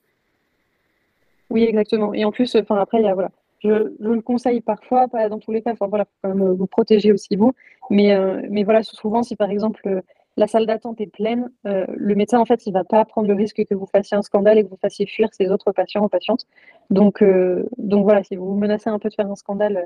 [1.49, 2.13] Oui, exactement.
[2.13, 5.39] Et en plus, enfin après, il y a, voilà, je, le conseille parfois, pas dans
[5.39, 5.71] tous les cas.
[5.71, 7.53] Enfin voilà, faut quand même vous protéger aussi vous.
[7.89, 10.03] Mais, euh, mais voilà, souvent, si par exemple
[10.37, 13.27] la salle d'attente est pleine, euh, le médecin, en fait, il ne va pas prendre
[13.27, 16.03] le risque que vous fassiez un scandale et que vous fassiez fuir ses autres patients
[16.03, 16.45] ou patientes.
[16.89, 19.85] Donc, euh, donc voilà, si vous vous menacez un peu de faire un scandale,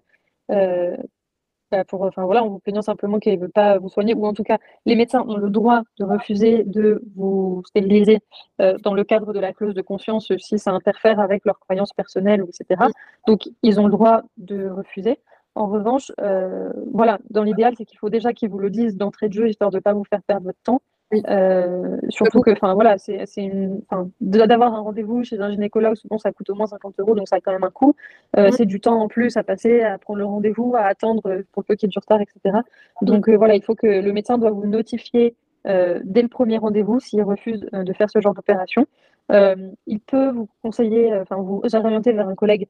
[0.52, 0.96] euh,
[1.72, 4.26] bah, pour, enfin voilà, en vous plaignant simplement qu'il ne veut pas vous soigner, ou
[4.28, 8.20] en tout cas, les médecins ont le droit de refuser de vous stériliser
[8.60, 12.46] dans le cadre de la clause de confiance si ça interfère avec leurs croyances personnelles,
[12.48, 12.84] etc.
[13.28, 15.20] Donc, ils ont le droit de refuser.
[15.56, 19.30] En revanche, euh, voilà, dans l'idéal, c'est qu'il faut déjà qu'ils vous le disent d'entrée
[19.30, 20.82] de jeu, histoire de ne pas vous faire perdre votre temps.
[21.30, 23.80] Euh, surtout que, enfin voilà, c'est une,
[24.20, 27.38] d'avoir un rendez-vous chez un gynécologue, souvent ça coûte au moins 50 euros, donc ça
[27.38, 27.96] a quand même un coût.
[28.38, 31.64] Euh, c'est du temps en plus à passer, à prendre le rendez-vous, à attendre pour
[31.64, 32.58] peu qu'il y ait du retard, etc.
[33.02, 37.24] Donc voilà, il faut que le médecin doit vous notifier dès le premier rendez-vous s'il
[37.24, 38.86] refuse de faire ce genre d'opération.
[39.30, 42.68] il peut vous conseiller, enfin vous orienter vers un collègue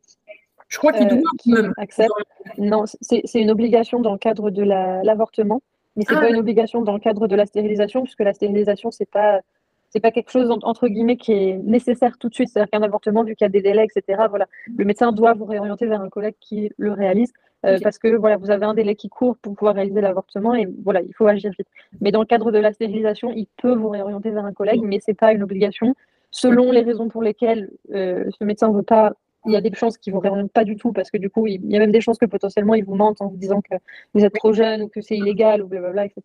[0.67, 1.19] je crois qu'il doit
[1.59, 2.11] euh, accepte.
[2.57, 5.61] Non, c'est une obligation dans le cadre de l'avortement,
[5.95, 6.23] mais c'est n'est ah.
[6.23, 9.41] pas une obligation dans le cadre de la stérilisation, puisque la stérilisation, c'est pas
[9.89, 12.49] c'est pas quelque chose entre guillemets qui est nécessaire tout de suite.
[12.49, 14.23] C'est-à-dire qu'un avortement, vu qu'il y a des délais, etc.
[14.29, 17.31] Voilà, le médecin doit vous réorienter vers un collègue qui le réalise.
[17.65, 20.67] Euh, parce que voilà, vous avez un délai qui court pour pouvoir réaliser l'avortement et
[20.83, 21.67] voilà, il faut agir vite.
[21.99, 24.99] Mais dans le cadre de la stérilisation, il peut vous réorienter vers un collègue, mais
[24.99, 25.95] c'est pas une obligation.
[26.29, 29.13] Selon les raisons pour lesquelles euh, ce médecin ne veut pas
[29.45, 31.47] il y a des chances qu'ils vous réorientent pas du tout parce que du coup,
[31.47, 33.75] il y a même des chances que potentiellement ils vous mentent en vous disant que
[34.13, 36.21] vous êtes trop jeune ou que c'est illégal ou blablabla, etc.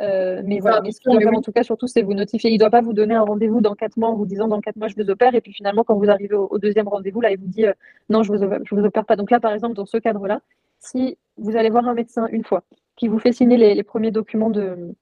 [0.00, 2.50] Euh, mais voilà, mais ce qu'il en tout cas, surtout, c'est vous notifier.
[2.50, 4.60] Il ne doit pas vous donner un rendez-vous dans quatre mois en vous disant dans
[4.60, 7.30] quatre mois je vous opère et puis finalement quand vous arrivez au, deuxième rendez-vous là,
[7.32, 7.72] il vous dit euh,
[8.08, 9.16] non, je vous opère, je vous opère pas.
[9.16, 10.40] Donc là, par exemple, dans ce cadre-là,
[10.78, 12.62] si vous allez voir un médecin une fois
[12.96, 14.94] qui vous fait signer les premiers documents de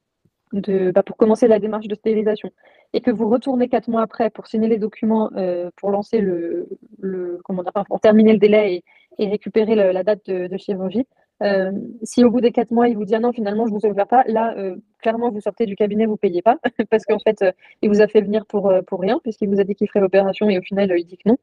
[0.60, 2.50] de, bah, pour commencer la démarche de stérilisation.
[2.92, 6.68] Et que vous retournez quatre mois après pour signer les documents euh, pour lancer le,
[7.00, 8.82] le comment dire, pour terminer le délai
[9.18, 11.06] et, récupérer la date de chirurgie,
[11.42, 11.70] euh,
[12.02, 13.86] si au bout des quatre mois, il vous dit ah non, finalement, je ne vous
[13.86, 16.58] ouvre pas, là, euh, clairement, vous sortez du cabinet, vous ne payez pas,
[16.90, 19.64] parce qu'en fait, euh, il vous a fait venir pour, pour rien, puisqu'il vous a
[19.64, 21.36] dit qu'il ferait l'opération et au final, il dit que non.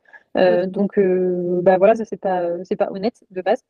[0.68, 1.00] donc,
[1.64, 3.64] bah voilà, ça, c'est pas, c'est pas honnête de base.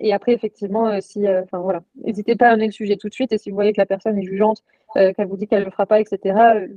[0.00, 3.32] et après, effectivement, si, enfin voilà, n'hésitez pas à amener le sujet tout de suite,
[3.32, 4.62] et si vous voyez que la personne est jugeante,
[4.94, 6.68] qu'elle vous dit qu'elle ne le fera pas, etc.,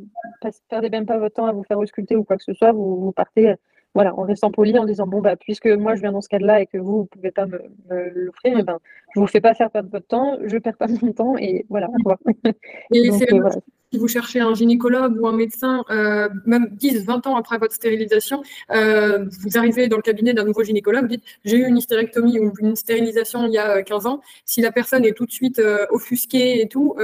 [0.70, 2.96] perdez même pas votre temps à vous faire ausculter ou quoi que ce soit, vous,
[3.02, 3.56] vous partez
[3.94, 6.62] voilà, en restant poli, en disant bon bah puisque moi je viens dans ce cas-là
[6.62, 8.80] et que vous ne pouvez pas me, l'offrir, eh ben
[9.14, 11.90] je vous fais pas faire perdre votre temps, je perds pas mon temps et voilà.
[12.92, 13.50] Et euh,
[13.92, 17.76] Si vous cherchez un gynécologue ou un médecin, euh, même 10, 20 ans après votre
[17.76, 22.40] stérilisation, euh, vous arrivez dans le cabinet d'un nouveau gynécologue, dites j'ai eu une hystérectomie
[22.40, 24.22] ou une stérilisation il y a 15 ans.
[24.46, 26.96] Si la personne est tout de suite offusquée et tout,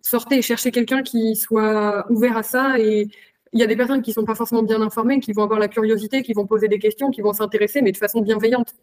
[0.00, 3.08] sortez et cherchez quelqu'un qui soit ouvert à ça et
[3.52, 5.60] il y a des personnes qui ne sont pas forcément bien informées, qui vont avoir
[5.60, 8.74] la curiosité, qui vont poser des questions, qui vont s'intéresser, mais de façon bienveillante.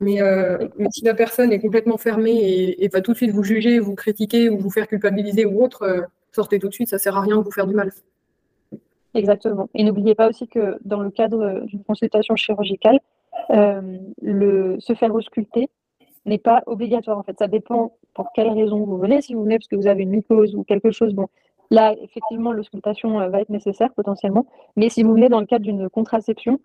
[0.00, 3.78] Mais, euh, si la personne est complètement fermée et, va tout de suite vous juger,
[3.78, 6.00] vous critiquer ou vous faire culpabiliser ou autre, euh,
[6.32, 7.92] sortez tout de suite, ça ne sert à rien de vous faire du mal.
[9.14, 9.68] Exactement.
[9.74, 12.98] Et n'oubliez pas aussi que dans le cadre d'une consultation chirurgicale,
[13.50, 15.68] euh, le, se faire ausculter
[16.26, 17.18] n'est pas obligatoire.
[17.18, 19.22] En fait, ça dépend pour quelle raison vous venez.
[19.22, 21.28] Si vous venez parce que vous avez une mycose ou quelque chose, bon,
[21.72, 24.44] Là, effectivement, l'auscultation euh, va être nécessaire potentiellement.
[24.76, 26.60] Mais si vous venez dans le cadre d'une contraception,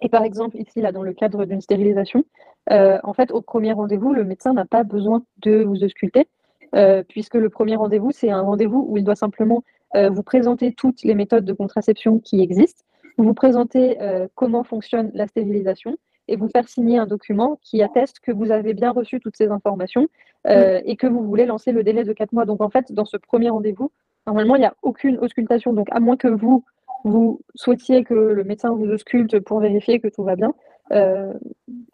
[0.00, 2.22] et par exemple ici, là, dans le cadre d'une stérilisation,
[2.70, 6.28] euh, en fait, au premier rendez-vous, le médecin n'a pas besoin de vous ausculter,
[6.76, 9.62] euh, puisque le premier rendez-vous, c'est un rendez-vous où il doit simplement
[10.10, 12.82] vous présentez toutes les méthodes de contraception qui existent,
[13.16, 13.96] vous présentez
[14.34, 18.74] comment fonctionne la stérilisation et vous faire signer un document qui atteste que vous avez
[18.74, 20.08] bien reçu toutes ces informations
[20.48, 22.44] et que vous voulez lancer le délai de 4 mois.
[22.44, 23.92] Donc en fait, dans ce premier rendez-vous,
[24.26, 25.72] normalement, il n'y a aucune auscultation.
[25.72, 26.64] Donc à moins que vous,
[27.04, 30.54] vous souhaitiez que le médecin vous ausculte pour vérifier que tout va bien,
[30.92, 31.32] euh,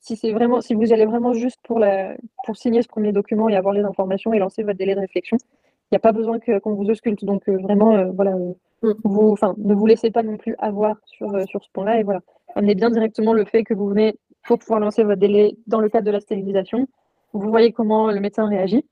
[0.00, 3.48] si c'est vraiment, si vous allez vraiment juste pour, la, pour signer ce premier document
[3.48, 6.38] et avoir les informations et lancer votre délai de réflexion, il n'y a pas besoin
[6.38, 7.24] qu'on vous ausculte.
[7.24, 8.94] Donc euh, vraiment, euh, voilà, mm.
[9.04, 12.20] vous, ne vous laissez pas non plus avoir sur, sur ce point-là et voilà,
[12.54, 15.88] amenez bien directement le fait que vous venez pour pouvoir lancer votre délai dans le
[15.88, 16.88] cadre de la stérilisation.
[17.32, 18.84] Vous voyez comment le médecin réagit.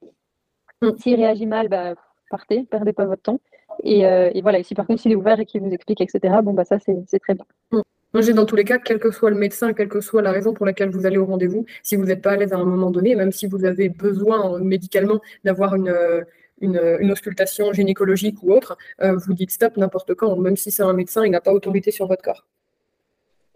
[0.83, 0.91] Mm.
[0.99, 1.95] S'il réagit mal, bah,
[2.29, 3.41] partez, perdez pas votre temps.
[3.85, 6.35] Et, et, voilà, et si par contre s'il est ouvert et qu'il vous explique, etc.,
[6.43, 7.45] bon bah ça c'est très bien.
[7.71, 7.81] Mm.
[8.15, 10.33] Moi, j'ai dans tous les cas, quel que soit le médecin, quelle que soit la
[10.33, 12.65] raison pour laquelle vous allez au rendez-vous, si vous n'êtes pas à l'aise à un
[12.65, 16.23] moment donné, même si vous avez besoin euh, médicalement d'avoir une, euh,
[16.63, 20.83] une, une, auscultation gynécologique ou autre, euh, vous dites stop n'importe quand, même si c'est
[20.83, 22.47] un médecin, il n'a pas autorité sur votre corps.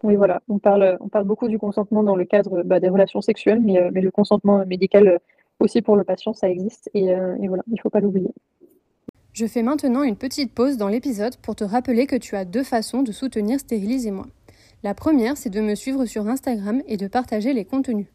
[0.03, 3.21] Oui, voilà, on parle, on parle beaucoup du consentement dans le cadre bah, des relations
[3.21, 5.19] sexuelles, mais, mais, le consentement médical
[5.59, 8.29] aussi pour le patient, ça existe, et, et voilà, il ne faut pas l'oublier.
[9.33, 12.61] Je fais maintenant une petite pause dans l'épisode pour te rappeler que tu as deux
[12.61, 14.27] façons de soutenir Stérilisez-moi.
[14.83, 18.05] La première, c'est de me suivre sur Instagram et de partager les contenus.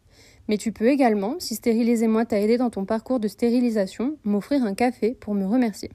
[0.47, 4.73] Mais tu peux également, si Stérilisez-moi t'a aidé dans ton parcours de stérilisation, m'offrir un
[4.73, 5.91] café pour me remercier.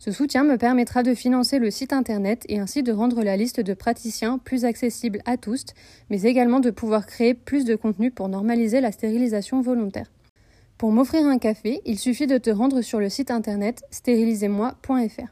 [0.00, 3.60] Ce soutien me permettra de financer le site internet et ainsi de rendre la liste
[3.60, 5.66] de praticiens plus accessible à tous,
[6.10, 10.10] mais également de pouvoir créer plus de contenu pour normaliser la stérilisation volontaire.
[10.82, 15.28] Pour m'offrir un café, il suffit de te rendre sur le site internet stérilisez-moi.fr.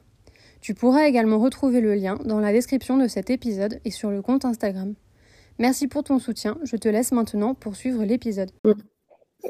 [0.60, 4.22] Tu pourras également retrouver le lien dans la description de cet épisode et sur le
[4.22, 4.94] compte Instagram.
[5.58, 6.56] Merci pour ton soutien.
[6.62, 8.52] Je te laisse maintenant poursuivre l'épisode.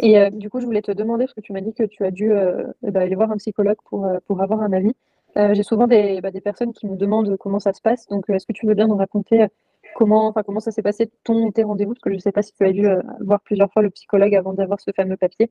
[0.00, 2.02] Et euh, du coup, je voulais te demander, parce que tu m'as dit que tu
[2.02, 4.94] as dû euh, bah, aller voir un psychologue pour, euh, avoir un avis.
[5.36, 8.06] J'ai souvent des, bah, des, personnes qui me demandent comment ça se passe.
[8.06, 9.48] Donc, est-ce que tu veux bien nous raconter
[9.96, 11.92] comment, comment ça s'est passé ton tes rendez-vous?
[11.92, 12.88] Parce que je ne sais pas si tu as dû
[13.20, 15.50] voir plusieurs fois le psychologue avant d'avoir ce fameux papier.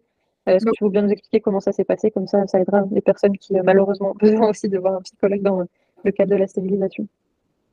[0.56, 2.12] Est-ce que tu veux bien nous expliquer comment ça s'est passé?
[2.12, 5.42] Comme ça, ça aidera les personnes qui, malheureusement, ont besoin aussi de voir un psychologue
[5.42, 5.66] dans
[6.04, 7.08] le cadre de la stérilisation.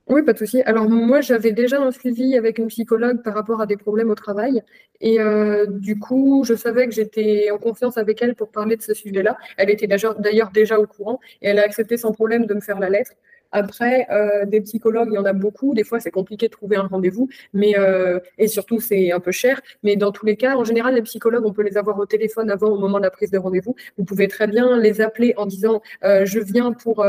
[0.09, 0.63] Oui, pas de souci.
[0.63, 4.15] Alors moi, j'avais déjà un suivi avec une psychologue par rapport à des problèmes au
[4.15, 4.63] travail.
[5.01, 8.83] Et euh, du coup, je savais que j'étais en confiance avec elle pour parler de
[8.83, 9.37] ce sujet-là.
[9.57, 12.79] Elle était d'ailleurs déjà au courant et elle a accepté sans problème de me faire
[12.79, 13.13] la lettre.
[13.53, 15.75] Après, euh, des psychologues, il y en a beaucoup.
[15.75, 19.33] Des fois, c'est compliqué de trouver un rendez-vous, mais euh, et surtout, c'est un peu
[19.33, 19.61] cher.
[19.83, 22.51] Mais dans tous les cas, en général, les psychologues, on peut les avoir au téléphone
[22.51, 23.75] avant, au moment de la prise de rendez-vous.
[23.99, 27.05] Vous pouvez très bien les appeler en disant euh, je viens pour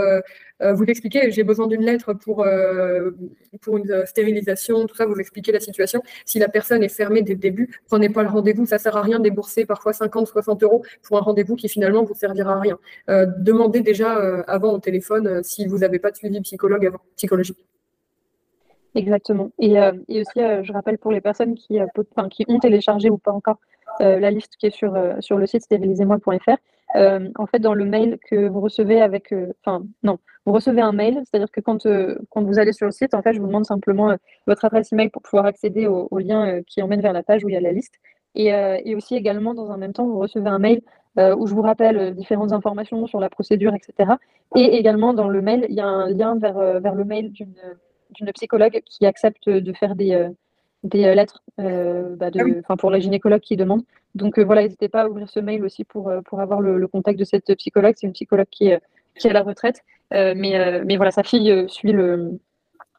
[0.60, 3.12] vous expliquez, j'ai besoin d'une lettre pour, euh,
[3.62, 6.02] pour une stérilisation, tout ça, vous expliquez la situation.
[6.26, 9.02] Si la personne est fermée dès le début, prenez pas le rendez-vous, ça sert à
[9.02, 12.60] rien de débourser parfois 50, 60 euros pour un rendez-vous qui finalement vous servira à
[12.60, 12.80] rien.
[13.10, 14.14] Euh, demandez déjà
[14.48, 17.58] avant au téléphone si vous n'avez pas de suivi psychologue avant, psychologique.
[18.96, 19.52] Exactement.
[19.60, 21.80] Et, aussi, je rappelle pour les personnes qui,
[22.48, 23.60] ont téléchargé ou pas encore
[24.00, 26.58] la liste qui est sur, sur le site stérilisez-moi.fr,
[26.96, 30.82] euh, en fait, dans le mail que vous recevez avec, euh, enfin, non, vous recevez
[30.82, 33.40] un mail, c'est-à-dire que quand, euh, quand vous allez sur le site, en fait, je
[33.40, 34.16] vous demande simplement
[34.48, 37.54] votre adresse email pour pouvoir accéder au, lien qui emmène vers la page où il
[37.54, 37.96] y a la liste.
[38.36, 40.82] Et, et aussi également, dans un même temps, vous recevez un mail
[41.18, 44.14] où je vous rappelle différentes informations sur la procédure, etc.
[44.56, 48.32] Et également, dans le mail, il y a un lien vers, vers le mail d'une
[48.34, 50.30] psychologue qui accepte de faire des,
[50.84, 52.30] des euh, lettres euh, bah,
[52.70, 53.84] ah pour les gynécologues qui demandent.
[54.16, 57.20] Donc euh, voilà, n'hésitez pas à ouvrir ce mail aussi pour, pour avoir le, contact
[57.20, 57.96] de cette psychologue.
[57.98, 58.80] C'est une psychologue qui est,
[59.18, 59.82] qui est à la retraite.
[60.12, 62.40] mais, mais voilà, sa fille suit le,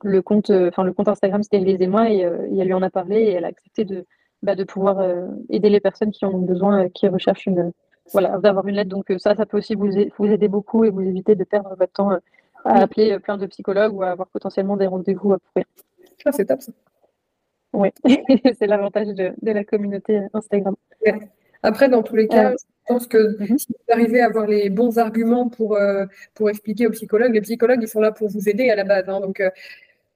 [0.02, 3.32] le, compte, enfin, le compte Instagram Stérilisez-moi et, et, elle lui en a parlé et
[3.32, 4.04] elle a accepté de,
[4.42, 5.02] bah, de pouvoir
[5.48, 7.72] aider les personnes qui en ont besoin, qui recherchent une,
[8.12, 8.90] voilà, d'avoir une lettre.
[8.90, 11.92] Donc ça, ça peut aussi vous, vous aider beaucoup et vous éviter de perdre votre
[11.92, 12.10] temps
[12.64, 15.66] à appeler plein de psychologues ou à avoir potentiellement des rendez-vous à courir.
[16.22, 16.72] Ça, c'est top ça.
[17.72, 17.90] Oui,
[18.58, 20.74] c'est l'avantage de, la communauté Instagram.
[21.62, 22.56] Après, dans tous les cas, euh,
[22.88, 23.58] je pense que mhm.
[23.58, 27.40] si vous arrivez à avoir les bons arguments pour, euh, pour expliquer aux psychologues, les
[27.40, 29.08] psychologues, ils sont là pour vous aider à la base.
[29.08, 29.20] Hein.
[29.20, 29.50] donc, euh,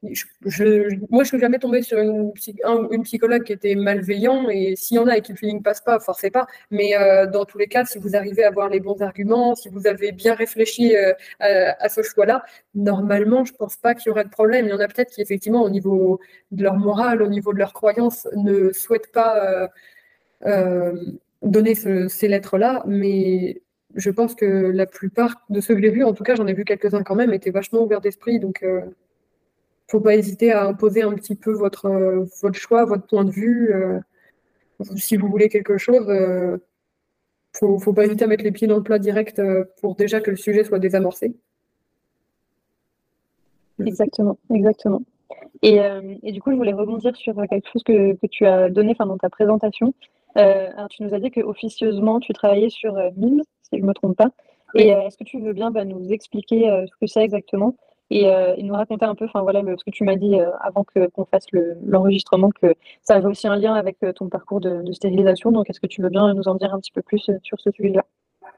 [0.03, 2.33] je, moi, je suis jamais tombée sur une,
[2.91, 5.81] une, psychologue qui était malveillant et s'il y en a et que le feeling passe
[5.81, 6.47] pas, forcez pas.
[6.71, 9.69] Mais euh, dans tous les cas, si vous arrivez à avoir les bons arguments, si
[9.69, 14.25] vous avez bien réfléchi euh, à, ce choix-là, normalement, je pense pas qu'il y aurait
[14.25, 14.67] de problème.
[14.67, 16.19] Il y en a peut-être qui, effectivement, au niveau
[16.51, 19.71] de leur morale, au niveau de leur croyance, ne souhaitent pas
[20.47, 20.93] euh,
[21.43, 23.63] donner ces lettres-là, mais
[23.95, 26.55] je pense que la plupart de ceux que j'ai vus, en tout cas, j'en ai
[26.55, 28.65] vu quelques-uns quand même, étaient vachement ouverts d'esprit, donc
[29.93, 33.31] faut pas hésiter à imposer un petit peu votre, euh, votre choix, votre point de
[33.31, 33.75] vue.
[33.75, 34.01] Euh,
[34.97, 36.57] si vous voulez quelque chose, euh,
[37.55, 39.41] faut, faut pas hésiter à mettre les pieds dans le plat direct
[39.81, 41.37] pour déjà que le sujet soit désamorcé.
[43.85, 45.03] Exactement, exactement.
[45.63, 45.79] Et,
[46.23, 49.19] et, du coup, je voulais rebondir sur quelque chose que, que tu as donné dans
[49.19, 49.95] ta présentation.
[50.35, 53.93] alors, tu nous as dit que officieusement, tu travaillais sur MIME, si je ne me
[53.93, 54.31] trompe pas.
[54.75, 57.77] Et est-ce que tu veux bien bah, nous expliquer ce que c'est exactement?
[58.13, 60.85] Euh, et, nous raconter un peu, enfin voilà, ce que tu m'as dit euh, avant
[60.85, 61.47] que qu'on fasse
[61.85, 65.53] l'enregistrement, que ça avait aussi un lien avec euh, ton parcours de, stérilisation.
[65.53, 67.71] Donc, est-ce que tu veux bien nous en dire un petit peu plus sur ce
[67.71, 68.05] sujet-là?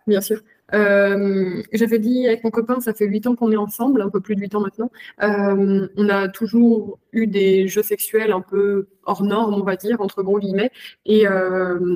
[0.06, 0.38] Bien sûr.
[0.72, 4.34] J'avais dit avec mon copain, ça fait huit ans qu'on est ensemble, un peu plus
[4.34, 4.90] de huit ans maintenant.
[5.20, 10.22] on a toujours eu des jeux sexuels un peu hors normes, on va dire, entre
[10.22, 10.70] gros guillemets.
[11.06, 11.26] Et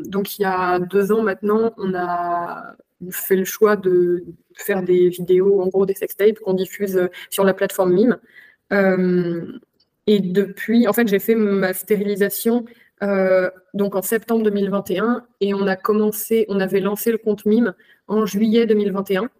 [0.07, 2.76] donc, il y a deux ans maintenant, on a
[3.11, 4.24] fait le choix de
[4.57, 8.18] faire des vidéos, en gros des sextapes qu'on diffuse euh, sur la plateforme Mime.
[8.72, 9.59] Euh,
[10.07, 12.64] et depuis, en fait, j'ai fait ma stérilisation
[13.02, 17.74] euh, donc en septembre 2021 et on a commencé, on avait lancé le compte Mime
[18.09, 19.31] en juillet 2021.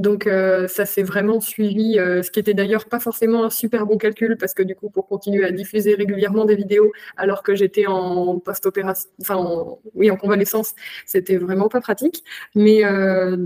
[0.00, 3.84] Donc euh, ça s'est vraiment suivi, euh, ce qui était d'ailleurs pas forcément un super
[3.84, 7.54] bon calcul parce que du coup pour continuer à diffuser régulièrement des vidéos alors que
[7.54, 12.24] j'étais en post-opération, enfin oui en convalescence, c'était vraiment pas pratique.
[12.54, 13.36] Mais euh,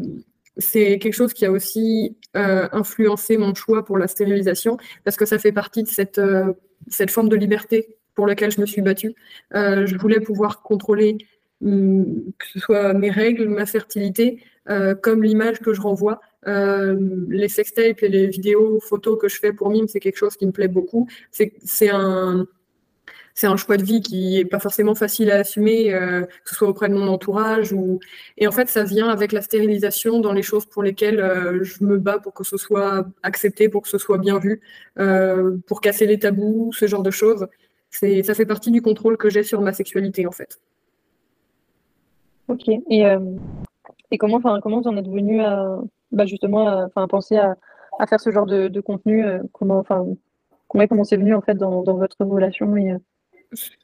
[0.56, 5.38] c'est quelque chose qui a aussi influencé mon choix pour la stérilisation parce que ça
[5.38, 6.20] fait partie de cette,
[7.10, 9.16] forme de liberté pour laquelle je me suis battue.
[9.52, 11.18] je voulais pouvoir contrôler
[11.62, 14.42] que ce soit mes règles, ma fertilité,
[15.02, 16.20] comme l'image que je renvoie.
[16.46, 16.96] Euh,
[17.28, 20.46] les sextapes et les vidéos, photos que je fais pour Mime, c'est quelque chose qui
[20.46, 21.08] me plaît beaucoup.
[21.30, 22.46] C'est un,
[23.56, 26.88] choix de vie qui est pas forcément facile à assumer, euh, que ce soit auprès
[26.88, 27.98] de mon entourage ou
[28.36, 31.82] et en fait ça vient avec la stérilisation dans les choses pour lesquelles euh, je
[31.84, 34.60] me bats pour que ce soit accepté, pour que ce soit bien vu,
[35.66, 37.46] pour casser les tabous, ce genre de choses.
[37.90, 40.60] Ça fait partie du contrôle que j'ai sur ma sexualité en fait.
[42.48, 43.04] Ok et
[44.10, 45.78] et comment comment en êtes venu à
[46.14, 47.56] bah, justement à, enfin, penser à,
[47.98, 50.06] à, faire ce genre de, de contenu euh, Comment, enfin,
[50.68, 52.98] comment, c'est venu en fait dans, dans votre relation et, euh?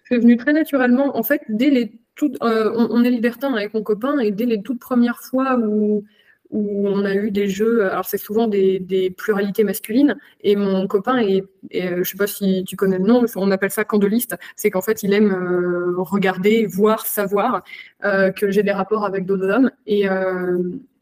[0.09, 1.16] C'est venu très naturellement.
[1.16, 4.62] En fait, dès les toutes, euh, on, est libertin avec mon copain et dès les
[4.62, 6.03] toutes premières fois où
[6.50, 11.18] où on a eu des jeux, alors c'est souvent des, pluralités masculines, et mon copain,
[11.18, 14.70] et, euh, je sais pas si tu connais le nom, on appelle ça candoliste, c'est
[14.70, 17.62] qu'en fait il aime euh, regarder, voir, savoir
[18.04, 20.06] euh, que j'ai des rapports avec d'autres hommes, et,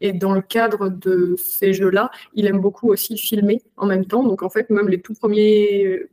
[0.01, 4.23] et, dans le cadre de ces jeux-là, il aime beaucoup aussi filmer en même temps,
[4.23, 6.03] donc en fait même les tout premiers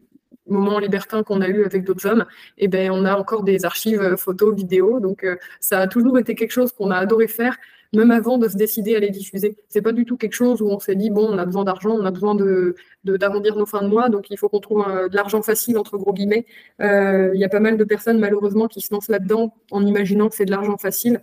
[0.48, 2.24] moments libertins qu'on a eu avec d'autres hommes,
[2.56, 5.26] et eh ben on a encore des archives photos, vidéos, donc
[5.60, 7.56] ça a toujours été quelque chose qu'on a adoré faire,
[7.92, 9.56] même avant de se décider à les diffuser.
[9.68, 11.90] C'est pas du tout quelque chose où on s'est dit bon, on a besoin d'argent,
[11.90, 15.14] on a besoin de d'arrondir nos fins de mois, donc il faut qu'on trouve de
[15.14, 16.46] l'argent facile entre gros guillemets.
[16.80, 20.28] Euh, il y a pas mal de personnes malheureusement qui se lancent là-dedans en imaginant
[20.28, 21.20] que c'est de l'argent facile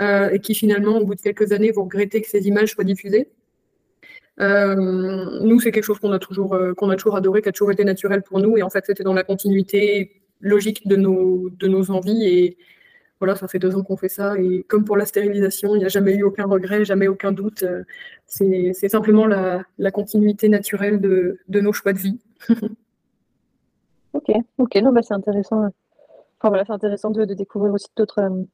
[0.00, 2.84] euh, et qui finalement, au bout de quelques années, vont regretter que ces images soient
[2.84, 3.28] diffusées.
[4.40, 4.74] Euh,
[5.42, 7.84] nous, c'est quelque chose qu'on a toujours qu'on a toujours adoré, qui a toujours été
[7.84, 11.90] naturel pour nous, et en fait, c'était dans la continuité logique de nos de nos
[11.90, 12.58] envies et
[13.18, 14.38] voilà, ça fait deux ans qu'on fait ça.
[14.38, 17.62] Et comme pour la stérilisation, il n'y a jamais eu aucun regret, jamais aucun doute.
[17.62, 17.84] Euh,
[18.26, 22.18] c'est simplement la, continuité naturelle de, nos choix de vie.
[24.12, 25.60] ok, ok, non, bah, c'est intéressant.
[26.38, 28.44] Enfin, voilà, c'est intéressant de, découvrir aussi d'autres, euh,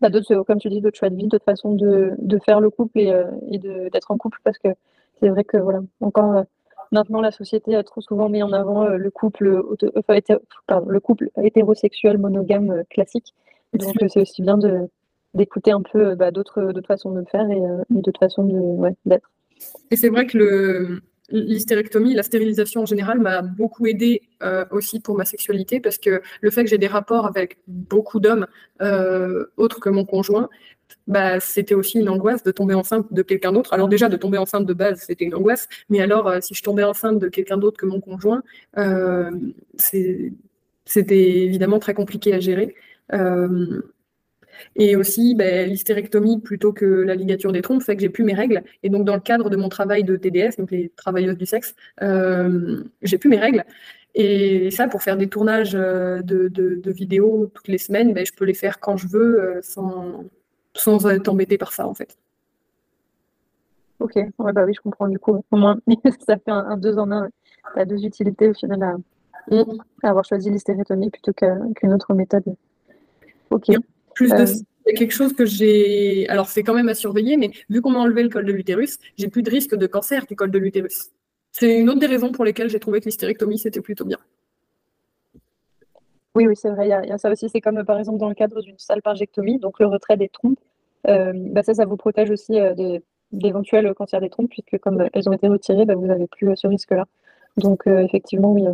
[0.00, 0.08] bah,
[0.46, 3.24] comme tu dis, d'autres choix de vie, d'autres façons de, faire le couple et, euh,
[3.90, 4.68] d'être en couple, parce que
[5.20, 6.44] c'est vrai que voilà, encore
[6.92, 12.84] maintenant la société a trop souvent mis en avant le couple, le couple hétérosexuel monogame
[12.88, 13.34] classique.
[13.74, 14.88] Donc c'est aussi bien de
[15.34, 18.44] d'écouter un peu bah, d'autres façons de faire et, euh, d'autres façons
[19.04, 19.30] d'être.
[19.90, 25.00] et c'est vrai que le, l'hystérectomie, la stérilisation en général m'a beaucoup aidé euh, aussi
[25.00, 28.46] pour ma sexualité parce que le fait que j'ai des rapports avec beaucoup d'hommes
[28.82, 30.48] euh, autres que mon conjoint,
[31.06, 33.72] bah, c'était aussi une angoisse de tomber enceinte de quelqu'un d'autre.
[33.72, 36.82] Alors déjà, de tomber enceinte de base, c'était une angoisse, mais alors si je tombais
[36.82, 38.42] enceinte de quelqu'un d'autre que mon conjoint,
[39.76, 40.32] c'était
[41.20, 42.74] évidemment très compliqué à gérer.
[43.12, 43.82] Euh,
[44.76, 48.34] et aussi, ben, l'hystérectomie plutôt que la ligature des trompes fait que j'ai plus mes
[48.34, 48.62] règles.
[48.82, 51.74] Et donc, dans le cadre de mon travail de TDS, donc les travailleuses du sexe,
[52.02, 53.64] euh, j'ai plus mes règles.
[54.14, 58.32] Et ça, pour faire des tournages euh, de, de, vidéos toutes les semaines, ben, je
[58.32, 60.24] peux les faire quand je veux sans,
[60.74, 62.16] sans être embêtée par ça, en fait.
[64.00, 65.44] Ok, ouais, bah oui, je comprends du coup.
[65.50, 65.78] Au moins,
[66.26, 67.28] ça fait un, deux en un.
[67.74, 68.96] Tu as deux utilités au final à,
[69.54, 69.78] mm.
[70.02, 72.56] avoir choisi l'hystérectomie plutôt qu'une autre méthode.
[73.50, 73.66] Ok.
[74.14, 74.46] Plus de euh.
[74.46, 76.28] c'est quelque chose que j'ai.
[76.28, 78.98] Alors, c'est quand même à surveiller, mais vu qu'on m'a enlevé le col de l'utérus,
[79.16, 81.10] j'ai plus de risque de cancer du col de l'utérus.
[81.52, 84.18] C'est une autre des raisons pour lesquelles j'ai trouvé que l'hystérectomie, c'était plutôt bien.
[86.36, 86.86] Oui, oui, c'est vrai.
[86.86, 87.48] Il y, a ça aussi.
[87.48, 90.60] C'est comme par exemple dans le cadre d'une salpingectomie, donc le retrait des trompes.
[91.08, 92.98] Euh, bah, ça, ça vous protège aussi euh,
[93.32, 96.68] d'éventuels cancers des trompes, puisque comme elles ont été retirées, bah, vous n'avez plus ce
[96.68, 97.06] risque-là.
[97.56, 98.64] Donc, effectivement, oui,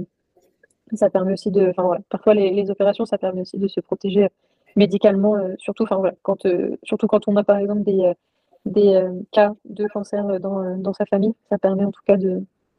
[0.94, 1.68] ça permet aussi de.
[1.70, 4.28] Enfin, voilà, parfois, les, opérations, ça permet aussi de se protéger
[4.76, 6.46] médicalement, surtout, enfin, voilà, quand,
[6.82, 8.12] surtout quand on a, par exemple, des,
[8.66, 9.02] des
[9.32, 11.34] cas de cancer dans, dans, sa famille.
[11.50, 12.16] Ça permet en tout cas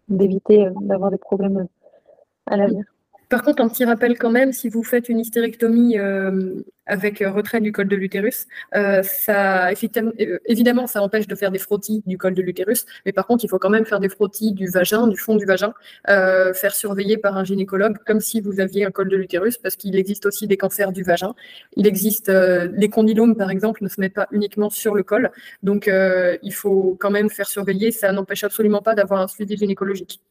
[0.08, 1.68] d'éviter d'avoir des problèmes
[2.46, 2.86] à l'avenir.
[3.30, 7.60] Par contre, un petit rappel quand même, si vous faites une hystérectomie euh, avec retrait
[7.60, 12.18] du col de l'utérus, euh, ça euh, évidemment, ça empêche de faire des frottis du
[12.18, 15.08] col de l'utérus, mais par contre, il faut quand même faire des frottis du vagin,
[15.08, 15.74] du fond du vagin,
[16.06, 19.98] faire surveiller par un gynécologue comme si vous aviez un col de l'utérus, parce qu'il
[19.98, 21.36] existe aussi des cancers du vagin.
[21.76, 25.32] Il existe les condylomes, par exemple, ne se mettent pas uniquement sur le col,
[25.64, 27.92] donc il faut quand même faire surveiller.
[27.92, 30.22] Ça n'empêche absolument pas d'avoir un suivi gynécologique.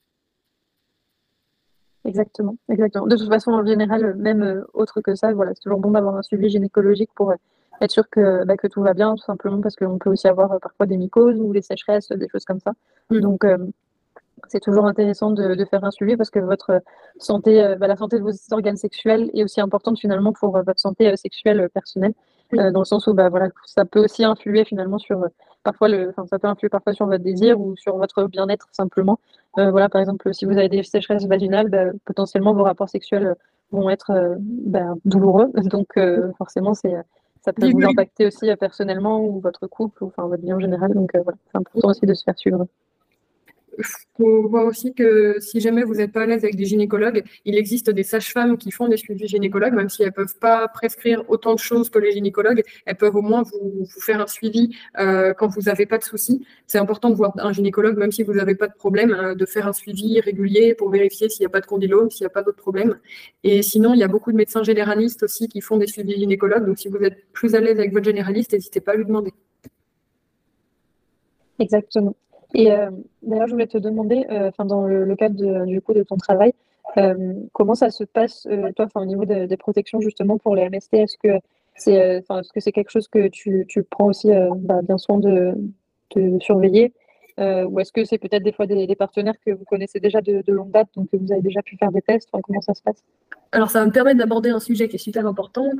[2.06, 3.06] Exactement, exactement.
[3.06, 6.14] De toute façon, en général, même euh, autre que ça, voilà, c'est toujours bon d'avoir
[6.16, 7.36] un suivi gynécologique pour euh,
[7.80, 10.52] être sûr que, bah, que tout va bien, tout simplement parce qu'on peut aussi avoir
[10.52, 12.72] euh, parfois des mycoses ou des sécheresses, des choses comme ça.
[13.10, 13.20] Mm.
[13.20, 13.44] Donc,
[14.48, 16.80] c'est toujours intéressant de, faire un suivi parce que votre
[17.18, 21.16] santé, bah, la santé de vos organes sexuels est aussi importante finalement pour votre santé
[21.16, 22.12] sexuelle personnelle.
[22.54, 25.28] Euh, dans le sens où bah, voilà, ça peut aussi influer finalement sur euh,
[25.64, 29.18] parfois le, enfin, ça peut influer parfois sur votre désir ou sur votre bien-être simplement.
[29.58, 33.34] Euh, voilà, par exemple, si vous avez des sécheresses vaginales, bah, potentiellement vos rapports sexuels
[33.72, 35.50] vont être bah, douloureux.
[35.64, 35.98] Donc
[36.38, 36.94] forcément, c'est
[37.40, 40.94] ça peut vous impacter aussi personnellement ou votre couple ou enfin votre vie en général.
[40.94, 42.66] Donc voilà, c'est important aussi de se faire suivre
[44.16, 47.56] faut voir aussi que si jamais vous n'êtes pas à l'aise avec des gynécologues, il
[47.56, 51.22] existe des sages-femmes qui font des suivis gynécologues, même si elles ne peuvent pas prescrire
[51.28, 55.34] autant de choses que les gynécologues, elles peuvent au moins vous, faire un suivi euh,
[55.34, 56.46] quand vous n'avez pas de soucis.
[56.66, 59.46] C'est important de voir un gynécologue, même si vous n'avez pas de problème, euh, de
[59.46, 62.30] faire un suivi régulier pour vérifier s'il n'y a pas de condylome, s'il n'y a
[62.30, 62.98] pas d'autres problèmes.
[63.44, 66.66] Et sinon, il y a beaucoup de médecins généralistes aussi qui font des suivis gynécologues.
[66.66, 69.32] Donc, si vous êtes plus à l'aise avec votre généraliste, n'hésitez pas à lui demander.
[71.58, 72.14] Exactement.
[72.54, 72.90] Et euh,
[73.22, 76.52] d'ailleurs, je voulais te demander, euh, dans le, cadre du coup de ton travail,
[76.96, 81.18] euh, comment ça se passe toi, au niveau des protections justement pour les MST Est-ce
[81.18, 81.40] que
[81.74, 85.54] c'est, est-ce que quelque chose que tu, tu prends aussi bah, bien soin de,
[86.14, 86.92] de surveiller?
[87.38, 90.70] Ou est-ce que c'est peut-être des fois des, partenaires que vous connaissez déjà de, longue
[90.70, 92.30] date, donc que vous avez déjà pu faire des tests?
[92.30, 93.04] Comment ça se passe?
[93.52, 95.70] Alors, ça va me permettre d'aborder un sujet qui est super important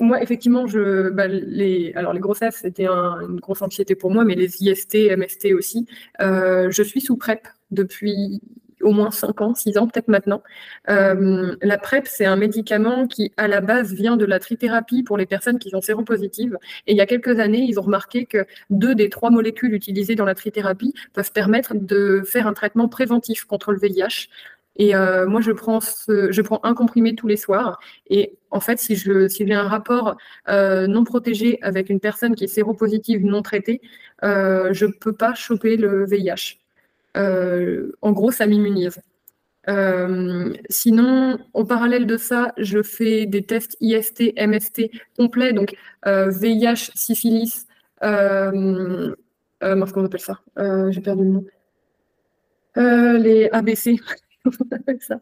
[0.00, 4.34] moi, effectivement, je, bah, les, alors les grossesses, c'était une grosse anxiété pour moi, mais
[4.34, 5.86] les IST, MST aussi.
[6.20, 8.40] Euh, je suis sous PrEP depuis
[8.84, 10.42] au moins 5 ans, 6 ans peut-être maintenant.
[10.88, 15.16] Euh, la PrEP, c'est un médicament qui, à la base, vient de la trithérapie pour
[15.16, 16.58] les personnes qui sont séropositives.
[16.86, 20.14] Et il y a quelques années, ils ont remarqué que deux des trois molécules utilisées
[20.14, 24.28] dans la trithérapie peuvent permettre de faire un traitement préventif contre le VIH.
[24.76, 27.78] Et euh, moi, je prends, je prends un comprimé tous les soirs.
[28.08, 30.16] Et en fait, si je si j'ai un rapport
[30.48, 33.80] euh, non protégé avec une personne qui est séropositive non traitée,
[34.24, 36.58] euh, je ne peux pas choper le VIH.
[37.14, 39.00] en gros, ça m'immunise.
[40.68, 47.66] sinon, en parallèle de ça, je fais des tests IST, MST complets, donc VIH, syphilis,
[48.00, 49.14] comment
[49.60, 50.40] on appelle ça?
[50.90, 51.44] J'ai perdu le nom.
[53.20, 54.00] les ABC,
[55.00, 55.20] ça.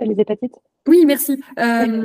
[0.00, 0.54] Les hépatites?
[0.86, 1.42] Oui, merci.
[1.58, 2.02] Euh,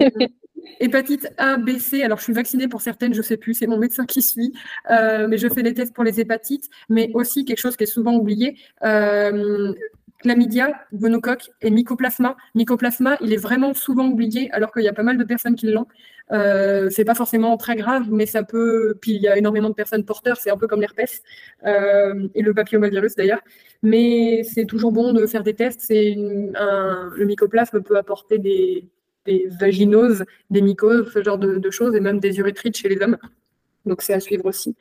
[0.80, 2.04] hépatite A, B, C.
[2.04, 4.54] Alors, je suis vaccinée pour certaines, je ne sais plus, c'est mon médecin qui suit.
[4.91, 6.70] Euh, mais je fais des tests pour les hépatites.
[6.89, 9.74] Mais aussi, quelque chose qui est souvent oublié, euh,
[10.20, 12.36] chlamydia, gonocoque et mycoplasma.
[12.55, 15.67] Mycoplasma, il est vraiment souvent oublié alors qu'il y a pas mal de personnes qui
[15.67, 15.88] l'ont.
[16.32, 18.95] Euh, c'est pas forcément très grave, mais ça peut.
[19.01, 21.22] Puis il y a énormément de personnes porteurs, c'est un peu comme l'herpès
[21.65, 23.41] euh, et le papillomavirus d'ailleurs.
[23.82, 25.89] Mais c'est toujours bon de faire des tests.
[25.89, 28.89] Le mycoplasme peut apporter des,
[29.59, 33.17] vaginoses, des mycoses, ce genre de, choses, et même des urétrites chez les hommes.
[33.90, 34.76] Donc c'est à suivre aussi.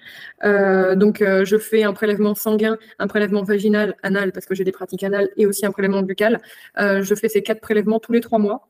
[0.44, 4.64] Euh, donc euh, je fais un prélèvement sanguin, un prélèvement vaginal, anal parce que j'ai
[4.64, 6.40] des pratiques anales et aussi un prélèvement buccal.
[6.76, 8.68] je fais ces quatre prélèvements tous les trois mois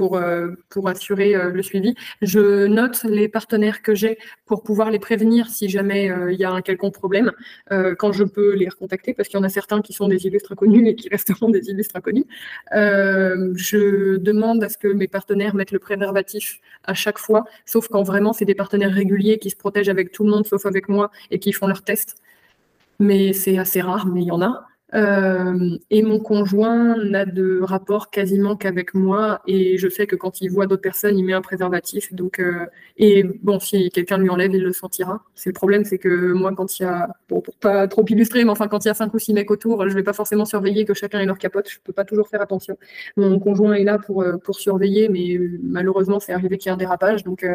[0.00, 1.94] pour, euh, pour assurer euh, le suivi.
[2.22, 6.44] Je note les partenaires que j'ai pour pouvoir les prévenir si jamais euh, il y
[6.44, 7.32] a un quelconque problème,
[7.98, 10.52] quand je peux les recontacter, parce qu'il y en a certains qui sont des illustres
[10.52, 12.24] inconnus et qui resteront des illustres inconnus.
[12.72, 18.02] je demande à ce que mes partenaires mettent le préservatif à chaque fois, sauf quand
[18.02, 21.10] vraiment c'est des partenaires réguliers qui se protègent avec tout le monde, sauf avec moi,
[21.30, 22.16] et qui font leurs tests.
[22.98, 24.69] Mais c'est assez rare, mais il y en a.
[24.94, 29.40] Euh, et mon conjoint n'a de rapport quasiment qu'avec moi.
[29.46, 32.12] Et je sais que quand il voit d'autres personnes, il met un préservatif.
[32.12, 32.66] Donc, euh,
[32.96, 35.22] et bon, si quelqu'un lui enlève, il le sentira.
[35.34, 38.44] C'est le problème, c'est que moi, quand il y a, bon, pour pas trop illustrer,
[38.44, 40.44] mais enfin, quand il y a cinq ou six mecs autour, je vais pas forcément
[40.44, 41.68] surveiller que chacun ait leur capote.
[41.68, 42.76] Je peux pas toujours faire attention.
[43.16, 46.76] Mon conjoint est là pour, euh, surveiller, mais malheureusement, c'est arrivé qu'il y ait un
[46.76, 47.22] dérapage.
[47.22, 47.46] Donc,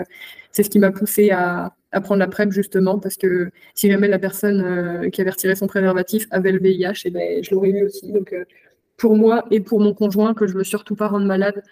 [0.52, 4.08] c'est ce qui m'a poussé à, à prendre la PrEP justement parce que si jamais
[4.08, 7.70] la personne qui avait retiré son préservatif avait le VIH, et eh ben, je l'aurais
[7.70, 8.12] eu aussi.
[8.12, 8.36] Donc
[8.98, 11.64] pour moi et pour mon conjoint, que je ne veux surtout pas rendre malade,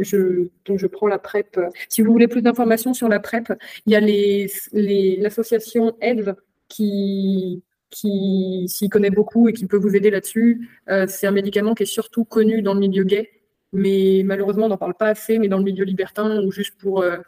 [0.00, 1.60] je, donc je prends la PrEP.
[1.88, 3.52] Si vous voulez plus d'informations sur la PrEP,
[3.86, 6.34] il y a l'association les, AIDS
[6.68, 10.68] qui, qui s'y connaît beaucoup et qui peut vous aider là-dessus.
[10.88, 13.30] Euh, c'est un médicament qui est surtout connu dans le milieu gay,
[13.72, 17.02] mais malheureusement on n'en parle pas assez, mais dans le milieu libertin ou juste pour
[17.02, 17.18] euh,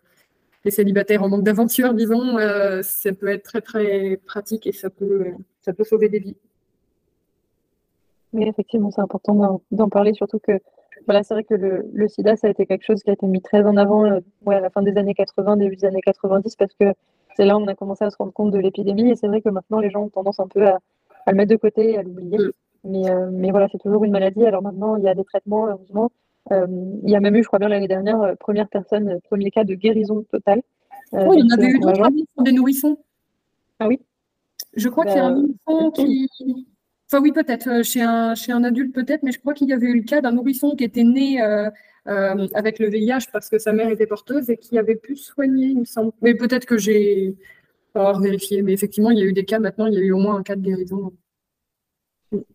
[0.67, 4.91] les célibataires en manque d'aventure, disons, euh, ça peut être très très pratique et ça
[4.91, 5.27] peut,
[5.63, 6.37] ça peut sauver des vies.
[8.33, 10.59] Oui, effectivement, c'est important d'en parler, surtout que
[11.07, 13.41] voilà, c'est vrai que le, sida, ça a été quelque chose qui a été mis
[13.41, 16.75] très en avant ouais, à la fin des années 80, début des années 90, parce
[16.75, 16.87] que
[17.37, 19.11] c'est là où on a commencé à se rendre compte de l'épidémie.
[19.11, 20.81] Et c'est vrai que maintenant, les gens ont tendance un peu à,
[21.29, 22.39] le mettre de côté et à l'oublier.
[22.39, 22.51] Mm.
[22.85, 24.45] Mais, euh, mais voilà, c'est toujours une maladie.
[24.45, 26.11] Alors maintenant, il y a des traitements, heureusement.
[26.53, 26.67] Euh,
[27.03, 29.65] il y a même eu, je crois bien, l'année dernière, euh, première personne, premier cas
[29.65, 30.63] de guérison totale.
[31.13, 32.99] oh, il y en avait eu d'autres sur des nourrissons.
[33.79, 34.01] Ah oui
[34.75, 36.29] Je crois qu'il y a un bah, nourrisson qui.
[37.11, 39.87] Enfin, oui, peut-être, chez un, chez un adulte, peut-être, mais je crois qu'il y avait
[39.87, 41.41] eu le cas d'un nourrisson qui était né
[42.09, 45.67] euh, avec le VIH parce que sa mère était porteuse et qui avait pu soigner,
[45.69, 46.13] il me semble.
[46.23, 47.37] Mais peut-être que j'ai
[47.93, 50.13] pas vérifié, mais effectivement, il y a eu des cas maintenant, il y a eu
[50.13, 51.13] au moins un cas de guérison.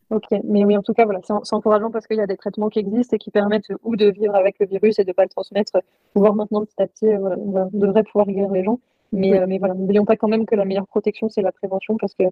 [0.10, 2.70] Ok, mais oui, en tout cas, voilà, c'est encourageant parce qu'il y a des traitements
[2.70, 5.24] qui existent et qui permettent ou de vivre avec le virus et de ne pas
[5.24, 5.74] le transmettre,
[6.14, 8.80] pouvoir maintenant petit à petit, euh, on, devrait pouvoir guérir les gens.
[9.14, 11.98] Mais, euh, mais voilà, n'oublions pas quand même que la meilleure protection, c'est la prévention
[11.98, 12.24] parce que,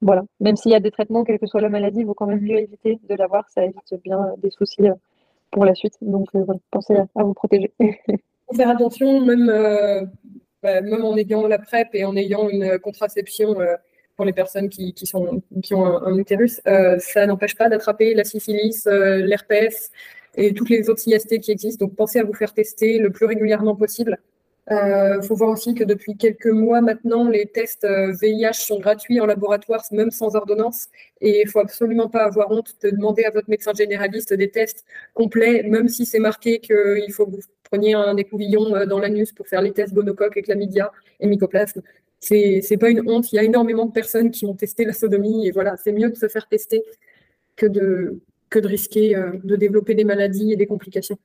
[0.00, 2.26] voilà, même s'il y a des traitements, quelle que soit la maladie, il vaut quand
[2.26, 4.88] même mieux éviter de l'avoir, ça évite bien des soucis
[5.52, 5.94] pour la suite.
[6.00, 7.72] Donc, euh, pensez à, vous protéger.
[8.56, 10.04] faire attention, même, euh,
[10.62, 13.76] bah, même en ayant la PrEP et en ayant une contraception euh,
[14.24, 18.86] les personnes qui, qui, sont, qui ont un, utérus, ça n'empêche pas d'attraper la syphilis,
[18.86, 19.90] l'herpès
[20.34, 21.84] et toutes les autres IST qui existent.
[21.86, 24.18] Donc, pensez à vous faire tester le plus régulièrement possible.
[24.70, 28.78] Il euh, faut voir aussi que depuis quelques mois maintenant, les tests VIH euh, sont
[28.78, 30.86] gratuits en laboratoire, même sans ordonnance.
[31.20, 34.84] Et il faut absolument pas avoir honte de demander à votre médecin généraliste des tests
[35.14, 39.32] complets, même si c'est marqué qu'il faut que vous preniez un écouvillon euh, dans l'anus
[39.32, 41.82] pour faire les tests gonocoque et chlamydia et mycoplasme.
[42.22, 43.32] C'est, c'est pas une honte.
[43.32, 46.08] Il y a énormément de personnes qui ont testé la sodomie et voilà, c'est mieux
[46.08, 46.82] de se faire tester
[47.56, 51.18] que de, que de risquer de développer des maladies et des complications.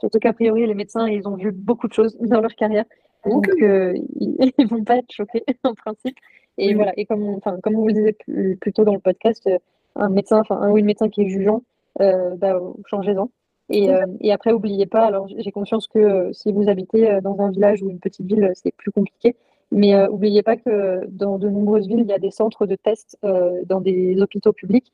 [0.00, 2.84] Surtout qu'a priori, les médecins, ils ont vu beaucoup de choses dans leur carrière.
[3.24, 6.16] Donc, euh, ils ne vont pas être choqués en principe.
[6.58, 6.92] Et voilà.
[6.96, 9.58] Et comme, enfin, comme on vous le disait plus, tôt dans le podcast, euh,
[9.94, 11.62] un médecin, enfin, un ou une médecin qui est jugeant,
[12.00, 13.30] euh, bah, changez-en.
[13.68, 17.50] Et, euh, et, après, n'oubliez pas, alors j'ai conscience que si vous habitez dans un
[17.50, 19.36] village ou une petite ville, c'est plus compliqué.
[19.72, 23.18] Mais n'oubliez pas que dans de nombreuses villes, il y a des centres de tests
[23.66, 24.92] dans des hôpitaux publics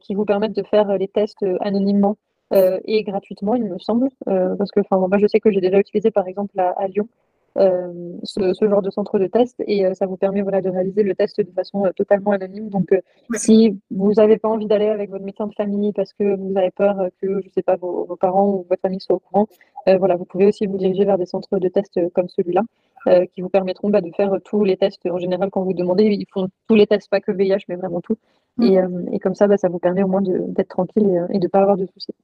[0.00, 2.16] qui vous permettent de faire les tests anonymement
[2.52, 4.08] euh, et gratuitement, il me semble.
[4.28, 7.08] Euh, parce que moi, je sais que j'ai déjà utilisé, par exemple, à, Lyon,
[7.56, 7.92] euh,
[8.24, 11.40] ce, genre de centre de test et ça vous permet voilà, de réaliser le test
[11.40, 12.68] de façon totalement anonyme.
[12.68, 12.94] Donc,
[13.34, 16.70] si vous n'avez pas envie d'aller avec votre médecin de famille parce que vous avez
[16.70, 19.46] peur que, je sais pas, vos, parents ou votre famille soient au courant,
[19.86, 22.62] voilà, vous pouvez aussi vous diriger vers des centres de test comme celui-là.
[23.32, 25.06] qui vous permettront bah, de faire tous les tests.
[25.06, 28.00] En général, quand vous demandez, ils font tous les tests, pas que VIH, mais vraiment
[28.00, 28.16] tout.
[28.60, 29.10] Et, mm.
[29.12, 31.48] et, comme ça, bah, ça vous permet au moins d'être tranquille et, et de ne
[31.48, 32.14] pas avoir de soucis.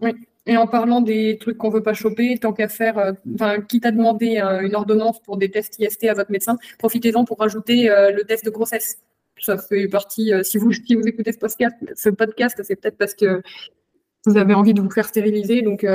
[0.00, 0.12] Oui.
[0.48, 3.90] Et en parlant des trucs qu'on veut pas choper, tant qu'à faire, euh, quitte à
[3.90, 8.12] demander euh, une ordonnance pour des tests IST à votre médecin, profitez-en pour rajouter euh,
[8.12, 8.98] le test de grossesse.
[9.42, 13.14] Ça fait partie, si, vous, si vous écoutez ce podcast, ce podcast c'est peut-être parce
[13.14, 13.42] que
[14.24, 15.62] vous avez envie de vous faire stériliser.
[15.62, 15.86] Donc,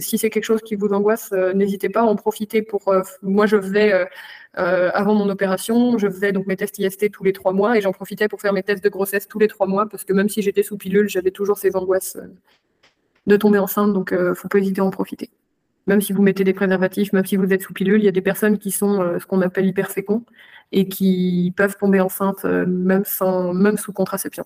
[0.00, 2.92] si c'est quelque chose qui vous angoisse, n'hésitez pas à en profiter pour.
[3.22, 4.06] moi, je faisais
[4.54, 7.92] avant mon opération, je faisais donc mes tests IST tous les trois mois et j'en
[7.92, 10.42] profitais pour faire mes tests de grossesse tous les trois mois parce que même si
[10.42, 12.18] j'étais sous pilule, j'avais toujours ces angoisses
[13.26, 15.30] de tomber enceinte, donc ne euh, faut pas hésiter à en profiter.
[15.86, 18.12] Même si vous mettez des préservatifs, même si vous êtes sous pilule, il y a
[18.12, 20.24] des personnes qui sont euh, ce qu'on appelle hyperféconds
[20.72, 24.44] et qui peuvent tomber enceinte euh, même, sans, même sous contraception.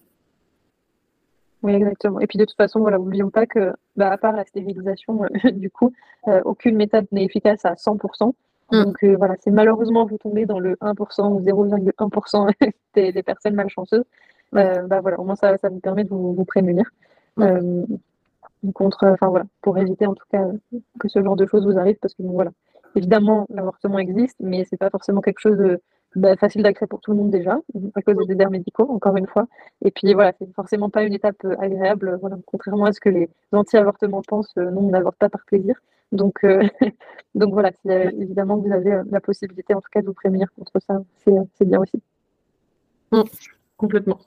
[1.63, 2.21] Oui, exactement.
[2.21, 5.23] Et puis de toute façon, voilà, n'oublions pas que, bah, à part la stérilisation,
[5.53, 5.93] du coup,
[6.45, 8.33] aucune méthode n'est efficace à 100%.
[8.73, 8.83] Mm.
[8.85, 12.53] Donc voilà, c'est malheureusement vous tombez dans le 1% ou 0,1%
[12.95, 14.05] des, personnes malchanceuses,
[14.53, 16.91] bah, voilà, au moins ça, ça vous permet de vous, vous prémunir.
[17.39, 17.85] Mm
[18.73, 20.47] contre, enfin voilà, pour éviter en tout cas
[20.99, 22.51] que ce genre de choses vous arrive, parce que voilà,
[22.97, 25.81] évidemment l'avortement existe, mais c'est pas forcément quelque chose de
[26.17, 27.59] bah, facile d'accès pour tout le monde déjà,
[27.95, 29.47] à cause des déserts médicaux, encore une fois.
[29.85, 33.09] Et puis voilà, c'est forcément pas une étape euh, agréable, voilà, contrairement à ce que
[33.09, 35.75] les anti-avortements pensent, euh, nous on n'avorte pas par plaisir.
[36.13, 36.63] Donc, euh,
[37.35, 41.03] donc voilà, évidemment vous avez la possibilité en tout cas de vous prévenir contre ça,
[41.25, 42.01] c'est bien aussi.
[43.11, 43.23] Mmh,
[43.77, 44.19] complètement.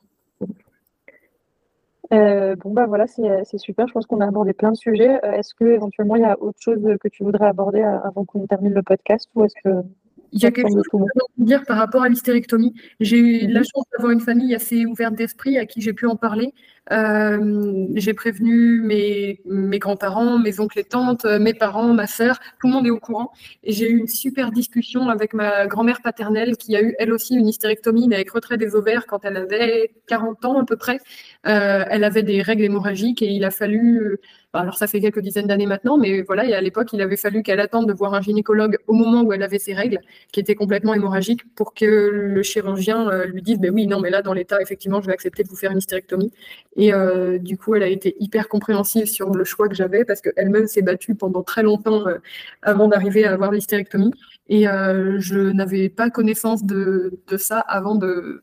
[2.12, 3.88] Bon, bah voilà, c'est super.
[3.88, 5.20] Je pense qu'on a abordé plein de sujets.
[5.24, 8.74] est-ce que éventuellement il y a autre chose que tu voudrais aborder avant qu'on termine
[8.74, 9.84] le podcast ou est-ce que
[10.32, 12.74] il y a quelque chose que je dire par rapport à l'hystérectomie.
[13.00, 16.16] J'ai eu la chance d'avoir une famille assez ouverte d'esprit à qui j'ai pu en
[16.16, 16.54] parler.
[16.92, 22.68] Euh, j'ai prévenu mes, mes grands-parents, mes oncles et tantes, mes parents, ma sœur, tout
[22.68, 23.32] le monde est au courant.
[23.64, 27.36] Et j'ai eu une super discussion avec ma grand-mère paternelle qui a eu elle aussi
[27.36, 31.00] une hystérectomie, mais avec retrait des ovaires quand elle avait 40 ans à peu près.
[31.46, 34.20] Euh, elle avait des règles hémorragiques et il a fallu
[34.62, 37.44] alors ça fait quelques dizaines d'années maintenant, mais voilà, et à l'époque, il avait fallu
[37.44, 40.00] qu'elle attende de voir un gynécologue au moment où elle avait ses règles,
[40.32, 44.10] qui étaient complètement hémorragiques, pour que le chirurgien euh, lui dise, ben oui, non, mais
[44.10, 46.32] là, dans l'état, effectivement, je vais accepter de vous faire une hystérectomie.
[46.76, 50.22] Et euh, du coup, elle a été hyper compréhensive sur le choix que j'avais, parce
[50.22, 52.18] qu'elle-même s'est battue pendant très longtemps euh,
[52.62, 54.12] avant d'arriver à avoir l'hystérectomie.
[54.50, 58.42] Et je n'avais pas connaissance de, ça avant de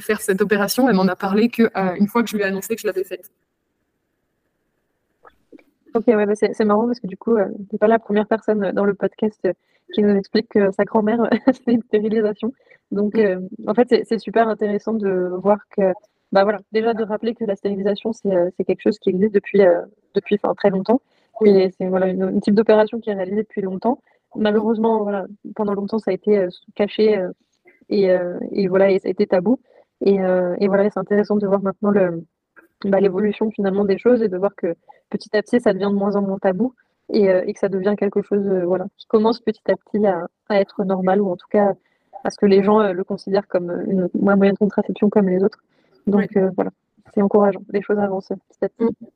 [0.00, 0.88] faire cette opération.
[0.88, 3.30] Elle m'en a parlé qu'une fois que je lui ai annoncé que je l'avais faite.
[5.96, 8.26] Ok, ouais, bah, c'est marrant parce que du coup, euh, tu n'es pas la première
[8.26, 9.52] personne dans le podcast euh,
[9.94, 11.20] qui nous explique que sa grand-mère
[11.64, 12.52] fait une stérilisation.
[12.90, 13.38] Donc, euh,
[13.68, 15.92] en fait, c'est super intéressant de voir que,
[16.32, 19.60] bah voilà, déjà de rappeler que la stérilisation, c'est quelque chose qui existe depuis,
[20.14, 21.00] depuis très longtemps.
[21.40, 24.00] Oui, c'est voilà, une, type d'opération qui est réalisée depuis longtemps.
[24.34, 27.24] Malheureusement, voilà, pendant longtemps, ça a été caché
[27.88, 28.10] et,
[28.52, 29.60] et, voilà, et ça a été tabou.
[30.04, 32.24] Et, et voilà, c'est intéressant de voir maintenant le,
[32.84, 34.74] bah, l'évolution finalement des choses et de voir que
[35.10, 36.74] petit à petit ça devient de moins en moins tabou
[37.12, 40.26] et, euh, que ça devient quelque chose euh, voilà, qui commence petit à petit à,
[40.50, 41.74] être normal ou en tout cas
[42.24, 45.28] à ce que les gens euh, le considèrent comme une, un moyen de contraception comme
[45.28, 45.62] les autres.
[46.06, 46.70] Donc voilà,
[47.14, 48.84] c'est encourageant, les choses avancent petit à petit.
[48.84, 49.06] Mm.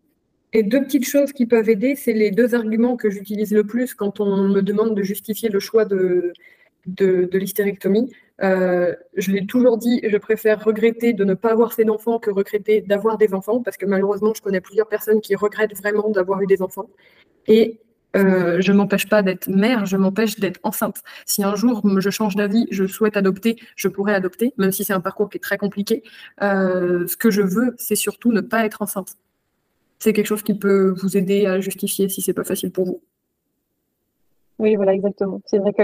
[0.55, 3.93] Et deux petites choses qui peuvent aider, c'est les deux arguments que j'utilise le plus
[3.93, 6.33] quand on me demande de justifier le choix de,
[6.87, 8.13] de, l'hystérectomie.
[8.43, 12.31] Euh, je l'ai toujours dit, je préfère regretter de ne pas avoir fait d'enfants que
[12.31, 16.41] regretter d'avoir des enfants, parce que malheureusement, je connais plusieurs personnes qui regrettent vraiment d'avoir
[16.43, 16.89] eu des enfants.
[17.47, 17.81] Et
[18.17, 21.03] euh, je m'empêche pas d'être mère, je m'empêche d'être enceinte.
[21.27, 24.95] Si un jour je change d'avis, je souhaite adopter, je pourrais adopter, même si c'est
[24.95, 26.03] un parcours qui est très compliqué.
[26.43, 29.17] Euh, ce que je veux, c'est surtout ne pas être enceinte.
[29.99, 33.03] C'est quelque chose qui peut vous aider à justifier si c'est pas facile pour vous.
[34.59, 35.41] Oui, voilà, exactement.
[35.47, 35.83] C'est vrai que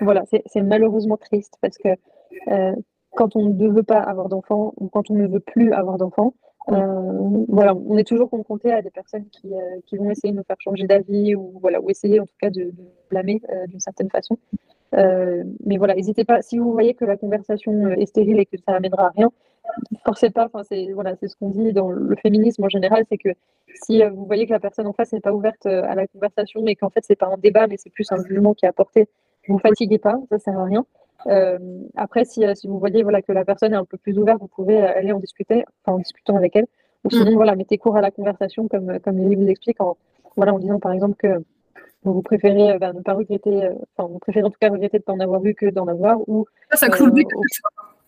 [0.00, 1.88] voilà, c'est malheureusement triste parce que
[2.48, 2.74] euh,
[3.12, 6.34] quand on ne veut pas avoir d'enfants ou quand on ne veut plus avoir d'enfants,
[6.70, 10.36] euh, voilà, on est toujours confronté à des personnes qui, euh, qui, vont essayer de
[10.36, 12.72] nous faire changer d'avis ou voilà, ou essayer en tout cas de,
[13.08, 14.36] blâmer d'une certaine façon.
[14.92, 16.42] mais voilà, n'hésitez pas.
[16.42, 19.30] Si vous voyez que la conversation est stérile et que ça n'amènera à rien,
[20.04, 20.46] forcez pas.
[20.46, 23.30] Enfin, c'est voilà, c'est ce qu'on dit dans le féminisme en général, c'est que
[23.84, 26.74] si vous voyez que la personne en face n'est pas ouverte à la conversation, mais
[26.74, 29.08] qu'en fait c'est pas un débat, mais c'est plus un jugement qui est apporté
[29.48, 30.84] vous fatiguez pas, ça sert à rien.
[31.26, 31.58] Euh,
[31.96, 34.40] après, si, euh, si, vous voyez voilà, que la personne est un peu plus ouverte,
[34.40, 36.66] vous pouvez euh, aller en discuter, enfin, en discutant avec elle.
[37.04, 37.36] Ou sinon, mm.
[37.36, 39.96] voilà, mettez court à la conversation, comme, comme Lily vous explique, en,
[40.36, 41.42] voilà, en disant par exemple que
[42.04, 45.04] vous préférez bah, ne pas regretter, enfin, vous préférez en tout cas regretter de ne
[45.04, 46.18] pas en avoir vu que d'en avoir.
[46.28, 47.12] Ou, ça, ça coule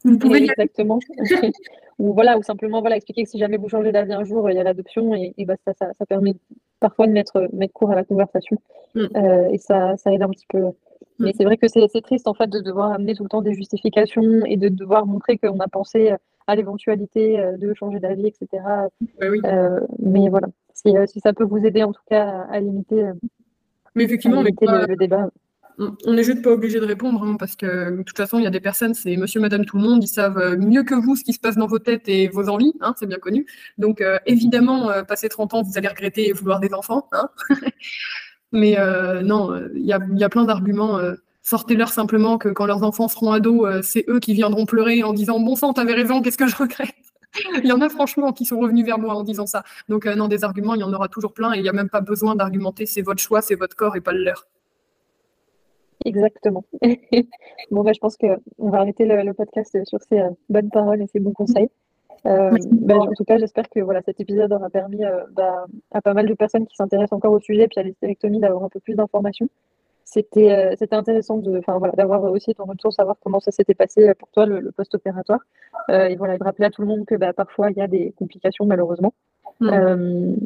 [0.04, 1.00] vous pouvez exactement.
[1.98, 4.56] ou voilà, ou simplement voilà, expliquer que si jamais vous changez d'avis un jour, il
[4.56, 6.36] y a l'adoption et, et bah, ça, ça, ça, permet
[6.78, 8.58] parfois de mettre, mettre court à la conversation.
[8.94, 9.06] Mm.
[9.52, 10.70] et ça, ça aide un petit peu
[11.18, 13.54] mais c'est vrai que c'est triste en fait de devoir amener tout le temps des
[13.54, 16.14] justifications et de devoir montrer qu'on a pensé
[16.48, 18.64] à l'éventualité euh, de changer d'avis, etc.
[19.22, 23.10] Euh, mais voilà, si, euh, si, ça peut vous aider en tout cas à, limiter,
[23.94, 25.28] mais effectivement, le, débat.
[25.78, 28.46] On n'est juste pas obligé de répondre hein, parce que de toute façon, il y
[28.46, 31.22] a des personnes, c'est monsieur, madame, tout le monde, ils savent mieux que vous ce
[31.22, 33.46] qui se passe dans vos têtes et vos envies, hein, c'est bien connu.
[33.76, 37.08] Donc évidemment, passé 30 ans, vous allez regretter et vouloir des enfants.
[37.12, 37.28] Hein
[38.52, 40.98] Mais euh, non, il y a, y a, plein d'arguments.
[40.98, 45.02] Euh, sortez-leur simplement que quand leurs enfants seront ados, euh, c'est eux qui viendront pleurer
[45.02, 46.94] en disant Bon sang, t'avais raison, qu'est-ce que je regrette?
[47.62, 49.62] Il y en a franchement qui sont revenus vers moi en disant ça.
[49.88, 51.90] Donc, non, des arguments, il y en aura toujours plein et il n'y a même
[51.90, 52.86] pas besoin d'argumenter.
[52.86, 54.46] C'est votre choix, c'est votre corps et pas le leur.
[56.06, 56.64] Exactement.
[57.70, 61.20] bon, bah, je pense qu'on va arrêter le, podcast sur ces bonnes paroles et ces
[61.20, 61.68] bons conseils.
[62.26, 66.00] Euh, ben, en tout cas, j'espère que voilà, cet épisode aura permis euh, bah, à
[66.00, 68.80] pas mal de personnes qui s'intéressent encore au sujet, puis à l'hystérectomie, d'avoir un peu
[68.80, 69.48] plus d'informations.
[70.04, 74.12] C'était euh, c'était intéressant de, voilà, d'avoir aussi ton retour, savoir comment ça s'était passé
[74.18, 75.40] pour toi, le, post-opératoire.
[75.90, 78.12] et voilà, de rappeler à tout le monde que bah, parfois, il y a des
[78.18, 79.12] complications, malheureusement.
[79.60, 80.36] Mm.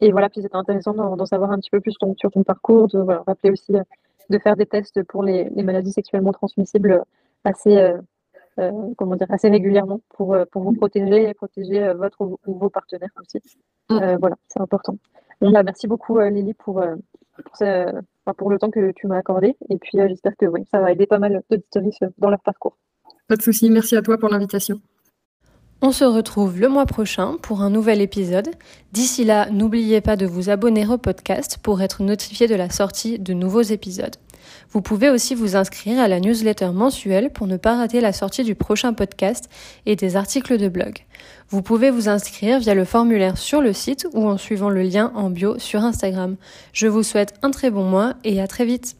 [0.00, 2.98] et voilà, puis c'était intéressant d'en savoir un petit peu plus sur ton parcours, de
[2.98, 3.74] voilà, rappeler aussi
[4.30, 7.02] de faire des tests pour les, les maladies sexuellement transmissibles
[7.44, 7.92] assez
[8.96, 12.70] comment dire, assez régulièrement pour, euh, pour vous protéger et protéger euh, votre ou vos
[12.70, 13.38] partenaires aussi.
[13.90, 14.16] Mm.
[14.20, 14.96] voilà, c'est important.
[15.40, 16.82] Bah, merci beaucoup Lily pour,
[17.34, 19.56] pour, pour, le temps que tu m'as accordé.
[19.70, 22.76] Et puis j'espère que oui, ça va aider pas mal d'auditeurs dans leur parcours.
[23.28, 24.80] Pas de souci, merci à toi pour l'invitation.
[25.84, 28.50] On se retrouve le mois prochain pour un nouvel épisode.
[28.92, 33.18] D'ici là, n'oubliez pas de vous abonner au podcast pour être notifié de la sortie
[33.18, 34.14] de nouveaux épisodes.
[34.72, 38.42] Vous pouvez aussi vous inscrire à la newsletter mensuelle pour ne pas rater la sortie
[38.42, 39.50] du prochain podcast
[39.84, 41.00] et des articles de blog.
[41.50, 45.12] Vous pouvez vous inscrire via le formulaire sur le site ou en suivant le lien
[45.14, 46.36] en bio sur Instagram.
[46.72, 48.96] Je vous souhaite un très bon mois et à très vite.